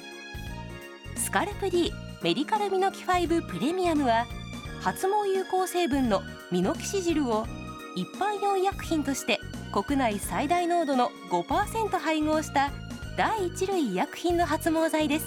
[1.16, 4.26] スカルプ D メディカルミノキ5プレミアムは
[4.86, 6.22] 発毛有効成分の
[6.52, 7.44] ミノキシジルを
[7.96, 9.40] 一般用医薬品として
[9.72, 12.70] 国内最大濃度の5%配合した
[13.16, 15.26] 第一類医薬品の発毛剤です。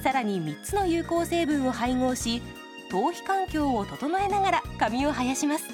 [0.00, 2.40] さらに3つの有効成分を配合し
[2.88, 5.64] 頭皮環境を整えながら髪を生やします。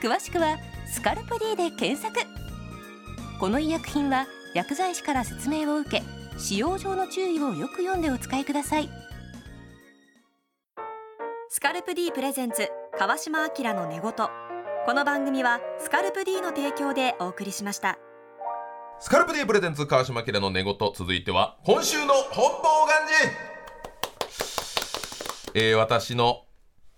[0.00, 0.56] 詳しくは
[0.86, 2.26] スカルプ D で検索。
[3.38, 6.02] この医薬品は薬剤師から説明を受け
[6.38, 8.88] 使用上の注意をよく読んでお使いください。
[11.56, 14.02] スカルプ D プレゼンツ川島明の寝言。
[14.02, 17.98] この番組はスカルプ D の提供でお送りしました。
[19.00, 20.76] スカルプ D プレゼンツ川島明の寝言。
[20.94, 23.08] 続いては今週の本望願
[25.54, 26.42] 寺えー、私の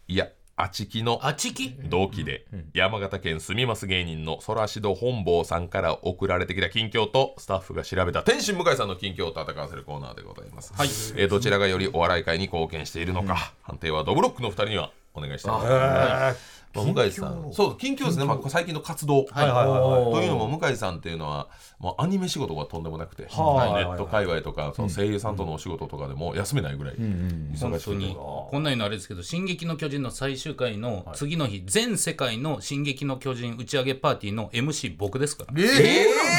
[0.09, 0.27] いや
[0.61, 1.71] あちきのあちき？
[1.85, 2.45] 同期で
[2.75, 10.89] 山形県住みます芸人のソラシド本坊さんから送られてきた近況とスタッフが調べた天心向井さんの近況を戦わせるコーナーでございます、はい。
[11.17, 17.53] えーどちらがよりお笑い界に貢献しているのか、判定はドブロックの2人にはお願いしたいと思いますまあ向井さん。
[17.53, 19.81] そう近況ですね、まあ、最近の活動、はいはいはい。
[19.81, 20.13] はい。
[20.13, 21.49] というのも向井さんっていうのは
[21.79, 35.55] もうアニメ仕事がとんでもなくて、はいネット界隈とかその声優さんとのお仕事とかでも休めないぐらい忙しくて、本当にこんなにのあれですけど「進撃の巨人」の最終回の次の日、全世界の「進撃の巨人」打ち上げパーティーの MC 僕ですから。
[35.57, 35.65] えー！
[35.65, 36.38] 世界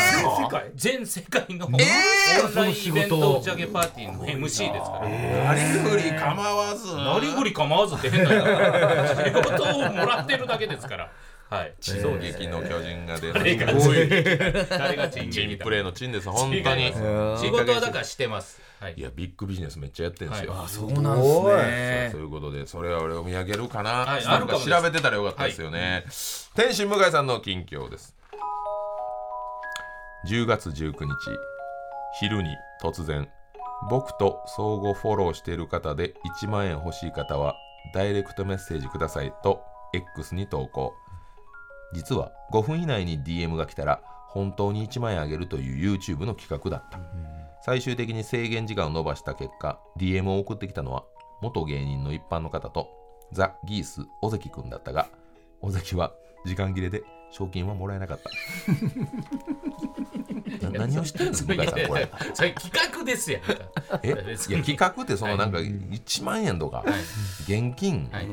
[0.76, 1.46] 全世界？
[1.50, 1.66] の。
[1.68, 1.74] オン
[2.56, 5.10] ラインイベント打ち上げパーティーの MC ですから。
[5.10, 8.30] なりふり構わずなりふり構わずって変な
[9.26, 11.10] 仕事をもらってるだけですから。
[11.50, 11.74] はい。
[11.82, 16.30] 地蔵劇の巨人が出誰がるチン誰がチンチゲみたいンプレーのチンです。
[16.30, 16.94] 本当に。
[17.40, 18.62] 仕事はだからしてます。
[18.80, 18.94] はい。
[18.96, 20.68] いやビッグビジネスめっちゃやってんですよ、はい。
[20.70, 22.10] そうなんですね。
[22.12, 26.06] そういうことでそれは俺を見上げるかな、はいスタッフがあるか調べてたらよかったですよね、
[26.56, 28.16] 天心向井さんの近況です
[30.28, 31.16] 10月19日。
[32.20, 32.50] 昼に
[32.84, 33.30] 突然
[33.90, 36.14] 僕と相互フォローしている方で
[36.44, 37.56] 1万円欲しい方は
[37.94, 39.64] ダイレクトメッセージくださいと
[39.94, 40.94] X に投稿。
[41.94, 47.00] 実は5分以内に DM が来たら本当に1万円あげるという YouTube の企画だった、
[47.64, 51.06] 最終的に制限時間を延ばした結果 DM を送ってきたのは
[51.42, 52.90] 元芸人の一般の方と
[53.32, 55.08] ザ・ギース尾関くんだったが
[55.62, 56.12] 尾関は
[56.46, 58.30] 時間切れで賞金はもらえなかった。
[60.72, 62.10] 何をしてるんですか向井さんこれ。
[62.34, 63.56] それ企画ですやんか。
[64.04, 64.14] え？
[64.14, 66.84] 別いにや企画ってそのなんか1万円とか
[67.42, 68.28] 現金、はい。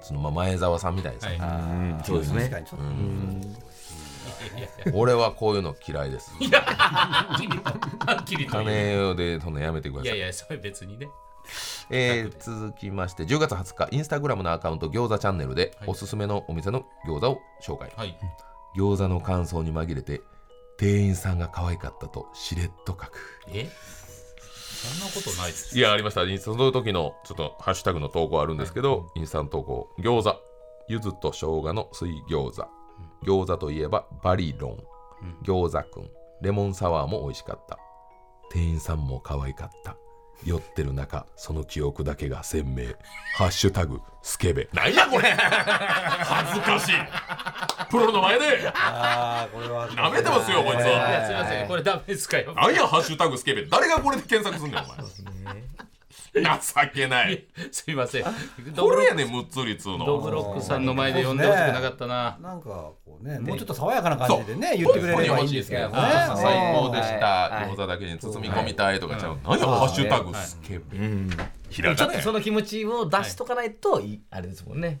[0.00, 1.36] そのまあ前澤さんみたいにさ、はい。
[1.36, 2.00] うん。
[2.04, 2.64] そうですね。
[4.94, 6.32] 俺はこういうの嫌いです。
[6.40, 7.64] いやはっきりと。
[7.64, 9.14] はっきりと言う。
[9.14, 10.16] 金でそのやめてください。
[10.16, 11.08] いやいやそれ別にね。
[11.90, 15.88] えー続きまして10月20日インスタグラムのアカウント餃子チャンネルではい。
[15.88, 18.18] おすすめのお店の餃子を紹介、はい。
[18.76, 20.20] 餃子の感想に紛れて
[20.78, 23.40] 店員さんが可愛かったとしれっと書く。
[23.48, 23.68] え？
[24.78, 26.20] そんなことないですいやありました。
[26.40, 29.90] その時のちょっとハッシュタグの投稿あるんですけど、インスタの投稿。
[29.98, 30.36] 餃子。
[30.88, 32.68] 柚子と生姜の水餃子。
[33.24, 34.78] 餃子といえばバリロン。
[35.44, 36.10] 餃子くん。
[36.42, 37.76] レモンサワーも美味しかった。
[38.50, 39.96] 店員さんも可愛かった
[40.44, 42.84] 酔ってる中その記憶だけが鮮明。
[43.36, 44.68] ハッシュタグスケベ。
[44.72, 45.30] なんやこれ。
[45.30, 46.94] 恥ずかしい。
[47.90, 48.68] プロの前で。
[48.74, 51.68] ああこれは舐めてますよこいついやはすいません。
[51.68, 52.54] これダメですかよ。
[52.54, 53.66] なんやハッシュタグスケベ。
[53.66, 54.98] 誰がこれで検索すんねんお前
[56.34, 57.46] 情けない。
[57.70, 58.24] すいません。
[58.76, 60.06] これやねんむっつりつうの。
[60.06, 62.38] ドブロックさんの前で呼んでほしくなかったな。
[62.40, 62.68] なんか
[63.04, 65.94] こうねもうちょっと爽やかな感じでね言ってくれればいいんですけどね。
[65.94, 69.38] あ最高でしはいたはい餃子だけに包み込みたいとかちゃう。
[69.44, 70.98] 何やハッシュタグスケベ。
[71.70, 74.22] ひらがなやちょっとその気持ちを出しとかないと、い。
[74.30, 75.00] あれですもんね。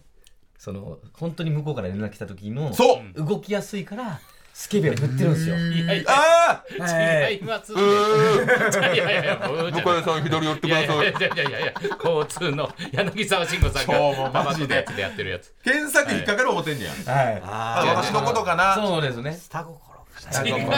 [0.58, 3.24] その本当に向こうから連絡来た時のそう。
[3.24, 4.20] 動きやすいから
[4.58, 5.56] スケベを振ってるんですよ。
[5.56, 6.04] いやいや。
[6.08, 11.72] あはい違いますいやいやいや向井さん左寄ってくださいいやいやいやいや
[12.04, 14.74] 交通の柳沢慎吾さんがマジで。
[14.74, 15.54] やつでやってるやつ。
[15.62, 16.90] 検索引っかかる思ってんねや。
[16.90, 17.42] はい。
[17.44, 18.74] あ私のことかな。
[18.74, 19.38] そうですね。
[19.40, 19.78] 下心
[20.28, 20.68] 下違う違う。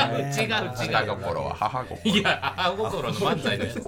[0.77, 1.43] 下違う心。
[1.43, 3.77] は母心いや母心の漫才のやつ。
[3.79, 3.83] いい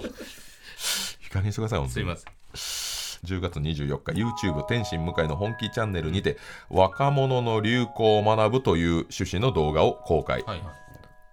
[1.29, 2.92] 加減にしてくださいすいません
[3.25, 4.11] 10月24日
[4.47, 6.37] YouTube 天心向井の本気チャンネルにて
[6.69, 10.61] 若者の流行を学ぶという趣旨の動画を公開、はい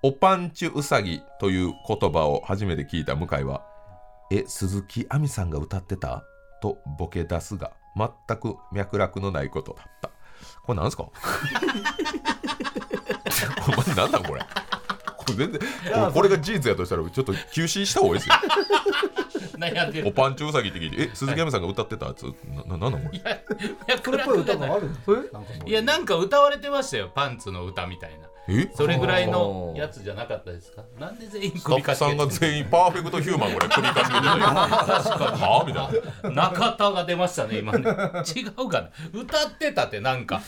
[0.03, 3.61] おパンチュウサギという言葉を初めて聞いた向井は
[4.33, 6.25] 「え鈴木亜美さんが歌ってた?」
[6.63, 10.09] とボケ出すが全く脈絡のないことだった。
[10.63, 11.03] これなんですか？
[13.61, 14.41] ほんまに何なんこれ？
[15.35, 15.61] 全然。
[16.05, 18.35] 俺これが事実やとしたらちょっと休止した方がいいですよ。
[19.57, 20.13] お悩んでる。
[20.13, 22.25] パンチュウサギって聞いて「え鈴木亜美さんが歌ってた?」っつ
[22.67, 23.19] なななんなんこれ？
[23.19, 23.39] いや
[23.89, 24.91] 脈これっぽい絡がなる
[25.67, 28.27] いやなんか歌われてましたよパンツの歌みたいな。
[28.49, 28.71] え？
[28.75, 30.83] それぐらいのやつじゃなかったですか？
[30.99, 34.23] なんで全員スタッフさんが全員パーフェクトヒューマンこれ首かしげてたよ。
[34.23, 35.65] はあ？
[35.67, 36.49] みたいな。
[36.49, 37.81] 中田が出ましたね今ね。
[38.35, 38.91] 違うかな。
[39.13, 40.41] 歌ってたってなんか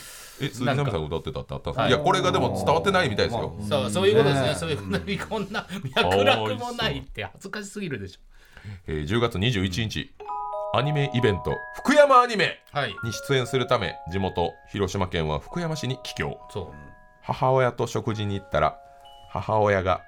[0.43, 1.83] え鈴木亜美さんが歌ってたってあったんですか？
[1.83, 1.91] はい。
[1.91, 3.55] いやこれがでも伝わってないみたいですよ。
[3.69, 4.55] そうそういうことですね。
[4.55, 5.67] そういうことにこんな
[5.97, 8.21] 脈絡もないって恥ずかしすぎるでしょ。
[8.87, 10.15] えー10月21日。
[10.75, 12.95] アニメイベント福山アニメはい。
[13.05, 16.39] に出演するため地元広島県は福山市に帰郷。
[16.51, 16.67] そう。
[17.21, 18.79] 母親と食事に行ったら
[19.31, 20.01] 母親が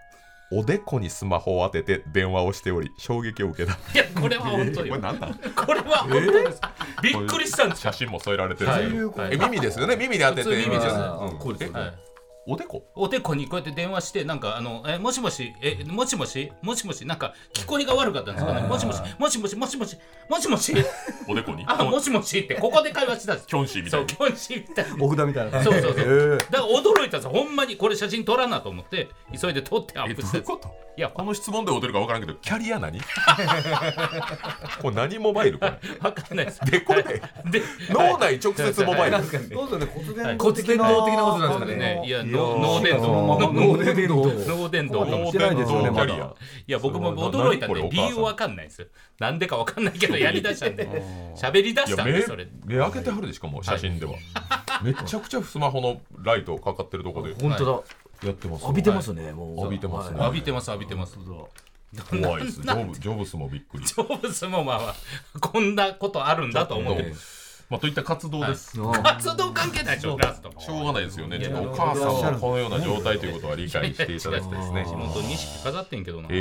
[0.56, 3.78] おでこにスマホを当てて電話をしており衝撃を受けた。
[3.94, 4.94] いやこれは本当よ。
[4.94, 6.60] これ何なんこれは本当です。
[7.02, 7.92] びっくりしたんですよ。
[7.92, 8.84] 写真も添えられてるはい。
[9.32, 9.96] え耳ですよね。
[9.96, 10.98] 耳に当てて普通耳ですう
[11.34, 11.38] ん。
[11.38, 12.13] こうですよねはい
[12.46, 12.84] おでこ？
[12.94, 15.54] おでこにこうやって電話してなんかあのえもしもし？
[15.62, 16.52] えもしもし？
[16.60, 17.06] もしもし？
[17.06, 18.60] なんか聞こえが悪かったんですかね？
[18.68, 19.00] もしもし？
[19.18, 19.56] もしもし？
[19.56, 19.96] もしもし？
[20.28, 20.74] もしもし？
[21.26, 21.64] おでこに？
[21.66, 23.48] あもしもしってここで会話してたんです。
[23.48, 26.38] キョンシーみたいうなそキョンシーみたいなお札みたいなそうそうそう。
[26.38, 27.30] だから驚いたんですよ。
[27.30, 29.08] ほんまにこれ写真撮らなと思って。
[29.40, 30.40] 急いで撮ってアえップして。
[30.40, 30.68] どういうこと？
[30.96, 31.08] いや。
[31.08, 33.00] この質問でおてるか分からんけどキャリア何？
[34.82, 35.72] これ何モバイルこれ？
[36.00, 36.60] わかんないです。
[36.66, 37.02] でこれ？
[37.02, 39.18] で脳内直接モバイル。
[39.18, 39.86] なんかねそうですよね。
[39.96, 41.76] 骨伝はい導的な骨伝導的なことなんですかね。
[41.76, 44.08] ねいや脳脳伝導そのまま脳伝導
[44.48, 45.56] 脳伝導そうかもしれない
[46.66, 48.82] いや僕も驚いたんで理由わかんないです。
[48.82, 50.86] よなんでかわかんないけどやりだしたんで
[51.36, 52.48] 喋りだしたんでそれ。
[52.64, 54.14] 目開けてはるでしかも写真では、
[54.82, 57.34] めちゃくちゃスマホのライトかかってるとこで。
[57.34, 58.26] 本当だ。
[58.26, 61.18] やってます浴びてますね浴びてます浴びてます浴びてます。
[62.10, 62.62] 怖いです。
[62.62, 63.84] ジョブジョブスもびっくり。
[63.84, 64.94] ジョブスもまあま
[65.34, 67.12] あこんなことあるんだと思って
[67.74, 70.16] まあといった活動です、活動関係ないでしょ。
[70.16, 71.40] ラストしょうがないですよね。
[71.40, 74.84] ちょお母さんはこのような状態ということは理解していただきたいですね。
[74.86, 76.28] 地元に錦飾ってんけどな。
[76.30, 76.34] え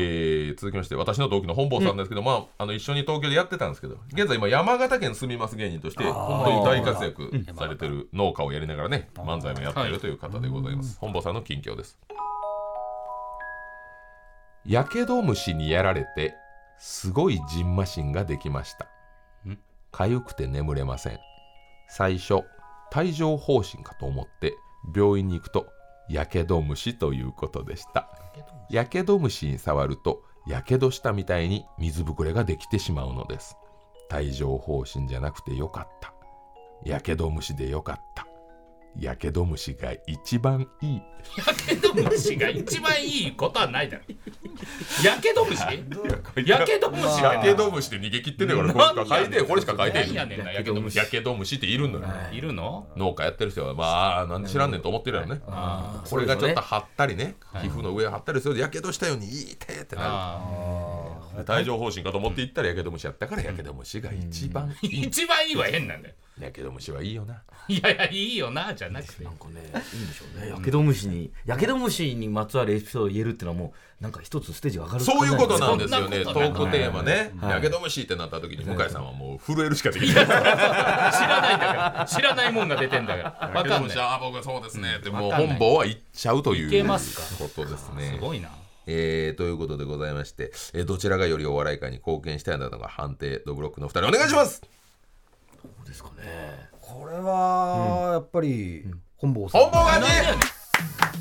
[0.51, 11.97] ー続きまして私の同期の本坊さんですけど、まあ、あの一緒に東京でやってたんですけど現在今山形県住みます芸人として本当に大活躍されてる農家をやりながらね漫才もやってるという方でございます、本坊さんの近況です。
[14.65, 16.35] やけど虫にやられて
[16.77, 18.87] すごいジンマシンができました
[19.93, 21.19] 痒くて眠れません。
[21.87, 22.41] 最初
[22.95, 24.55] 帯状疱疹かと思って
[24.95, 25.67] 病院に行くと
[26.09, 28.09] やけど虫ということでした。
[28.69, 33.55] やけど虫に触るとやけどしたみたいに水ぶくれができてしまうのです。
[34.13, 36.13] 帯状疱疹じゃなくてよかった。
[36.83, 38.27] やけど虫でよかった。
[38.99, 41.01] やけど虫が一番いい。
[41.37, 44.03] やけど虫が一番いいことはないだろ。
[45.03, 45.59] やけど虫
[46.45, 50.97] やけど虫やけど虫で逃げ切ってんだからこれしか書いてよこれしか書いてなんやねんなやけど虫。
[50.97, 52.39] やけど虫っているんだよい。
[52.39, 52.87] るの？
[52.95, 60.07] 農家やってる人はまあなんで知らんねんと思ってるやろねあこれがちょっと張ったりね皮膚の上張ったりするとやけどしたようにいいてってなる。
[60.09, 61.19] あ
[61.49, 65.01] 帯状疱疹かと思って行ったらやけど虫やったからやけど虫が一番いい。
[65.03, 67.43] 一番いいは変なんだよやけど虫はいいよな。
[67.67, 69.23] いやいやいいよなじゃなくて。
[69.23, 69.61] なんかね
[69.93, 70.49] いいんでしょうね。
[70.49, 76.23] やけど虫にやけど虫にまつわるエピソードを言えるっていうのはもうなんか一つステージが上がるそういうことなんですよね。
[76.23, 77.31] トークテーマね。
[77.39, 77.51] はい。
[77.51, 80.25] やけど虫ってなった時に向井さんはもう震えるしかできない。
[80.25, 82.05] 知らないんだから。
[82.09, 83.29] 知らないもんが出てんだから。
[83.29, 83.55] わかんない。
[83.57, 84.97] やけど虫ああ僕はそうですね。
[84.99, 87.43] っても本坊は言っちゃうといういけますか？
[87.45, 88.13] ことですね。
[88.15, 88.49] すごいな。
[88.85, 94.61] えーということでございまして、えーどちらがよりお笑い界に貢献したいなのか判定ドブロックの2人お願いします
[95.63, 96.69] そうですかね。
[96.79, 98.85] これはやっぱり
[99.17, 99.61] 本坊さん。
[99.61, 100.07] 本望がね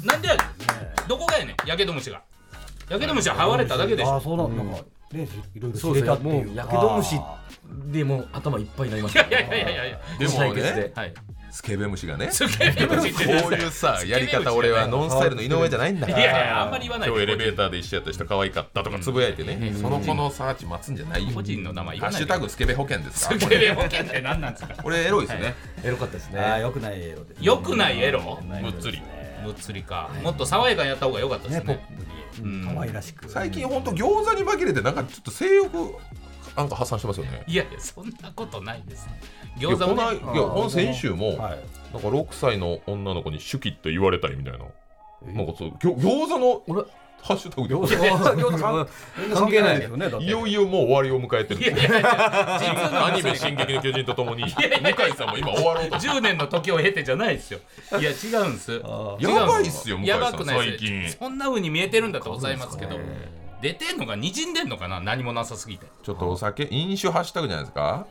[0.04, 0.42] なんでやねん。
[0.42, 1.08] なんでやねん。
[1.08, 1.68] どこがやねん？
[1.68, 2.22] やけど虫が。
[2.88, 4.16] やけど虫ははわれただけでしょ。
[4.16, 4.82] あそうなんなんか
[5.12, 6.46] ねいろいろ知れたっていう。
[6.46, 7.20] もうやけど虫
[7.92, 10.00] でもう頭いっぱいになりましたいやいやいやいやいや。
[10.18, 10.62] でもね。
[10.62, 10.92] で。
[10.94, 11.14] はい
[11.52, 12.30] スケベ虫がね。
[12.32, 13.26] スケベ虫って。
[13.42, 21.34] こういうさやり方俺はノンスタイルの井上じゃないんだいやいやあんまり言わない今日エレベーターで一緒やった人可愛かったとかつぶやいてね、その子のサーチ待つんじゃないよ。
[21.34, 23.34] 個人の名前ハッシュタグスケベ保険ですか？
[23.38, 24.74] スケベ保険って何なんですか？
[24.82, 25.04] これ。
[25.04, 26.40] エロいですね、エロかったですね。
[26.40, 28.40] ああよくないエロでよくないエロ？
[28.42, 29.02] むっつり。
[29.44, 30.08] むっつりか。
[30.22, 31.74] もっと爽やかにやった方が良かったですね。
[31.74, 31.80] ね
[32.38, 32.74] ポップに。
[32.74, 33.28] 可愛らしく。
[33.28, 35.96] 最近ほんと餃子に紛れてなんかちょっと性欲
[36.56, 37.44] なんか発散してますよね。
[37.46, 39.08] いやいやそんなことないです
[39.58, 40.18] 餃子もね。
[40.18, 41.58] このいやこの先週も、はい。
[41.92, 44.58] なんか6歳の女の子にシュキって言われたりみたいな。
[45.32, 46.82] なんかそうぎょ餃子の俺
[47.22, 47.74] ハッシュタグで。
[47.74, 48.88] 餃子餃子関
[49.32, 54.54] 関係ないですよねいよいよもう終わりを迎えてるいやいやいやアニメ「進撃の巨人」とともに向井
[55.16, 56.00] さんも今終わろうと。
[56.00, 57.60] して10年の時を経てじゃないですよ。
[57.92, 58.72] いや違うんです。
[59.20, 60.78] やばいっすよ向井さんやばくないです。
[60.78, 61.10] 最近。
[61.10, 62.98] そんな風に見えてるんだとございますけど
[63.62, 65.86] 出てんのが滲んでんのかな何もなさすぎて。
[66.02, 68.06] ちょっとお酒飲酒ハッシュタグじゃないですか？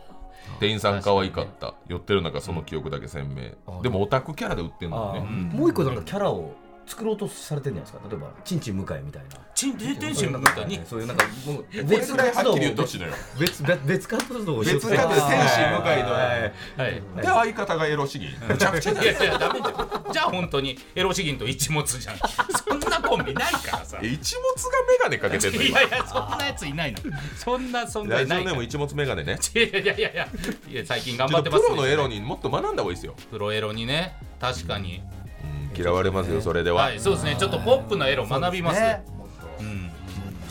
[0.59, 1.75] 店員さん可愛かった。
[1.87, 3.81] 寄ってる中その記憶だけ鮮明。
[3.81, 5.19] でもオタクキャラで売ってんのね。
[5.19, 5.23] ー。
[5.55, 6.55] もう一個なんかキャラを
[6.91, 8.09] 作ろうとされてるんじゃないですか？
[8.09, 9.29] 例えばちんちん向井みたいな。
[9.55, 13.13] チン出てんしんそういう向かにそういうなんかもうこれぐらいはっきり言ってほしいのよ。
[13.39, 14.89] 別別別活動をしようと。
[14.89, 16.11] 別活動天使向井の。
[16.11, 16.51] は
[16.89, 17.21] い。
[17.21, 22.17] で相方がエロ資源むちゃくちゃいいやいやダメじゃんじゃあ本当にエロ資源と一物じゃん。
[22.17, 23.99] そんなコンビないからさ。
[24.01, 25.79] え一物がメガネかけてんの今？
[25.79, 26.97] いやいやそんなやついないの。
[27.37, 28.43] そんな存ラ在ない。
[28.43, 29.39] からジオネーム一物メガネね。
[29.55, 30.27] いやいやいやいや。
[30.69, 33.15] いや最近頑張ってますロのエロにもっと学んだ方がいいですよ。
[33.29, 34.15] プロエロにね。
[34.39, 35.20] 確かに、うん
[35.75, 36.83] 嫌われますよそれでは。
[36.83, 37.35] はいそうですね。
[37.39, 38.81] ちょっとポップなエロ学びます。
[38.81, 39.03] ね。
[39.59, 39.89] うん。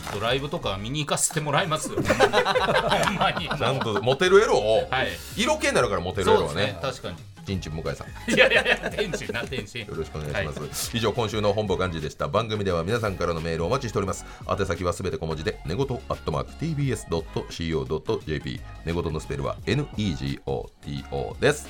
[0.03, 1.89] ちょっとライブとか見に行かせてもらいます。
[1.91, 3.49] よ ほんまに。
[3.49, 4.87] ちゃんとモテるエロを。
[4.89, 5.09] はい。
[5.37, 6.61] 色気になるからモテるエそうですね。
[6.61, 7.17] ロはね確かに。
[7.45, 8.31] ちんちん向井さん。
[8.31, 9.81] いやいやいや天心な天心。
[9.85, 12.27] よろしくお願いします、以上今週の本部幹事でした。
[12.27, 14.25] 番組では皆さんからのメールをお待ちしております。
[14.47, 21.67] 宛先はすべて小文字で寝言アットマーク TBS.CO.JP 寝言のスペルは NEGOTO です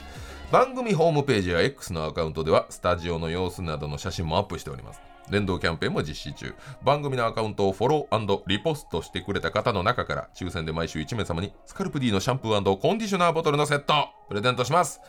[0.52, 4.99] 番組ホームページや X のアカウントではスタジオの様子などの写真もアップしております。
[5.30, 6.54] 連動キャンペーンも実施中。
[6.84, 14.99] 番組のアカウントをフォローリポストしてくれた方の中から抽選で毎週1名様にスカルプ D のシャンプーコンディショナーボトルのセットプレゼントします。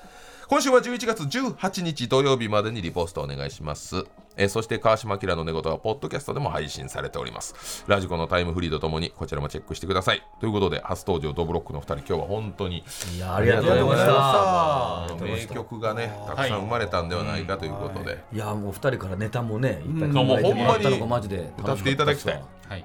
[0.52, 4.04] 今週は11月18日土曜日までにリポストお願いします。
[4.36, 7.86] えーそして川島明の寝言はポッドキャストでも配信されております。
[7.86, 10.22] ラジコのタイムフリーとともにこちらもチェックしてください。
[10.40, 12.84] ということで初登場ドブロックの2人今日は本当に
[13.16, 15.24] いやありがとうございました。
[15.24, 22.34] 名曲がねたくさん生まれたんではないかということで、いやもう二人からネタもねいっぱいうん考えてもらったのもうほんまにがマジで歌っていただきたい。
[22.34, 22.44] はい。
[22.68, 22.84] はい。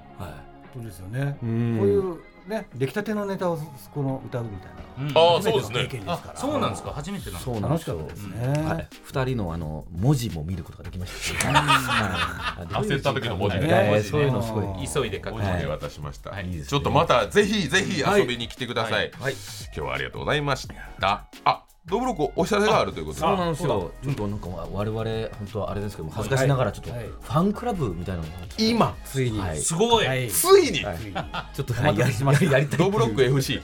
[0.72, 1.36] そうですよね。
[1.38, 2.16] こうんいう
[2.48, 3.58] ね出来たてのネタを
[3.92, 4.78] この歌うみたいな。
[4.98, 5.34] うん。
[5.34, 5.78] ああそうですね。
[5.80, 6.38] 初めての経験ですあから。
[6.38, 6.90] そうなんですか？
[6.90, 7.98] 初めてなんですそうなんですよ。
[7.98, 8.64] 楽しかったですね。
[8.64, 11.52] はい、二人のあの文字も見ることができました。
[11.52, 12.66] はい。
[12.66, 13.66] 焦った時の文字ね。
[13.66, 14.88] ねそういうのすごい。
[14.88, 16.46] 急いで書く文字で渡しました、はい。
[16.46, 16.68] いいですね。
[16.68, 20.68] ちょっとまたぜひぜひ遊びに来てください、はい、今日はありがとうございまし
[21.00, 21.28] た。
[21.44, 23.20] あドブロックお知らせがあるということで。
[23.20, 23.90] そうなんですよ。
[24.02, 27.06] ちょっとなんか我々本当はあれですけども恥ずかしながらちょっとはい。
[27.06, 28.94] ファンクラブみたいなのを今？
[29.04, 29.38] ついに。
[29.38, 29.58] はい。
[29.58, 30.28] すごい。
[30.28, 31.06] ついに、つい。
[31.06, 31.14] に
[31.54, 32.44] ちょっとお待たせしました。
[32.44, 32.78] やりやりたい。
[32.78, 33.60] ドブロック FC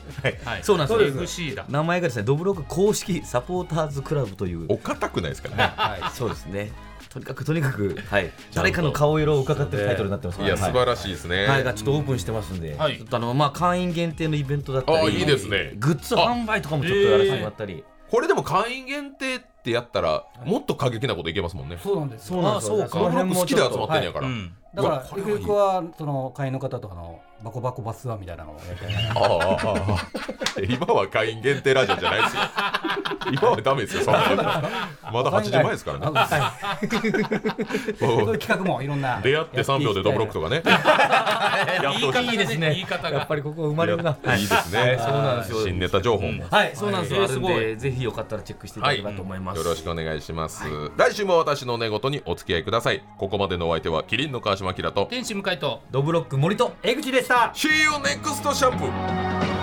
[0.63, 1.07] そうなんですよ。
[1.23, 4.67] FC だ名前がですねドブロック公式サポーターズクラブという。
[4.69, 5.73] お堅くないですからね。
[5.77, 6.73] はい、そうですね。
[7.11, 8.33] とにかくとにかくはい。
[8.55, 10.43] 誰かの顔色を伺ってるタイトルになってます。
[10.43, 10.59] いやはい。
[10.59, 12.97] 素晴らしいですね、はい、がちょっとオープンしてますんで、はい。
[12.97, 15.75] ちょっとあのまあ会員限定のイベントだったり、あいいですね。
[15.77, 21.79] グッズ販売とかもちょっとやらせてもらったり、これでも会員限定ってやったらもっと過激なこといけますもんね。
[21.83, 22.35] そうなんですよ。
[22.35, 22.99] そうなんですそうか。
[23.35, 24.55] 好きで集まってんやから、うん。
[24.75, 30.09] だからゆくゆくはその会員の方とかのバコバコバスツアーみたいなのをやりたいなああああああ。
[30.69, 32.43] 今は会員限定ラジオじゃないですよ。
[33.33, 34.37] 今はダメですよそんなの
[35.13, 36.07] まだ8時前ですからね。
[37.99, 39.21] そういう企画もいろんな。
[39.23, 40.63] 出会って3秒でドブロックとかね。
[42.27, 42.39] いいい。
[42.39, 43.19] ですね言い方が。
[43.19, 44.11] やっぱりここ生まれるな。
[44.11, 44.97] いいですね。
[44.99, 45.65] そうなんですよ。
[45.65, 47.21] 新ネタ情報も、はい、そうなんですよ。
[47.21, 47.29] はい。
[47.29, 49.54] すごあるんで、ぜひよかったらチェックしていただければと思います。
[49.55, 50.65] よろしくお願いします、
[50.97, 53.03] 来週も私の寝言にお付き合いください。
[53.19, 57.53] ここまでのお相手はキリンの川島明と天使向かいとドブロック森と江口でした。
[57.55, 59.54] See you next シャンプー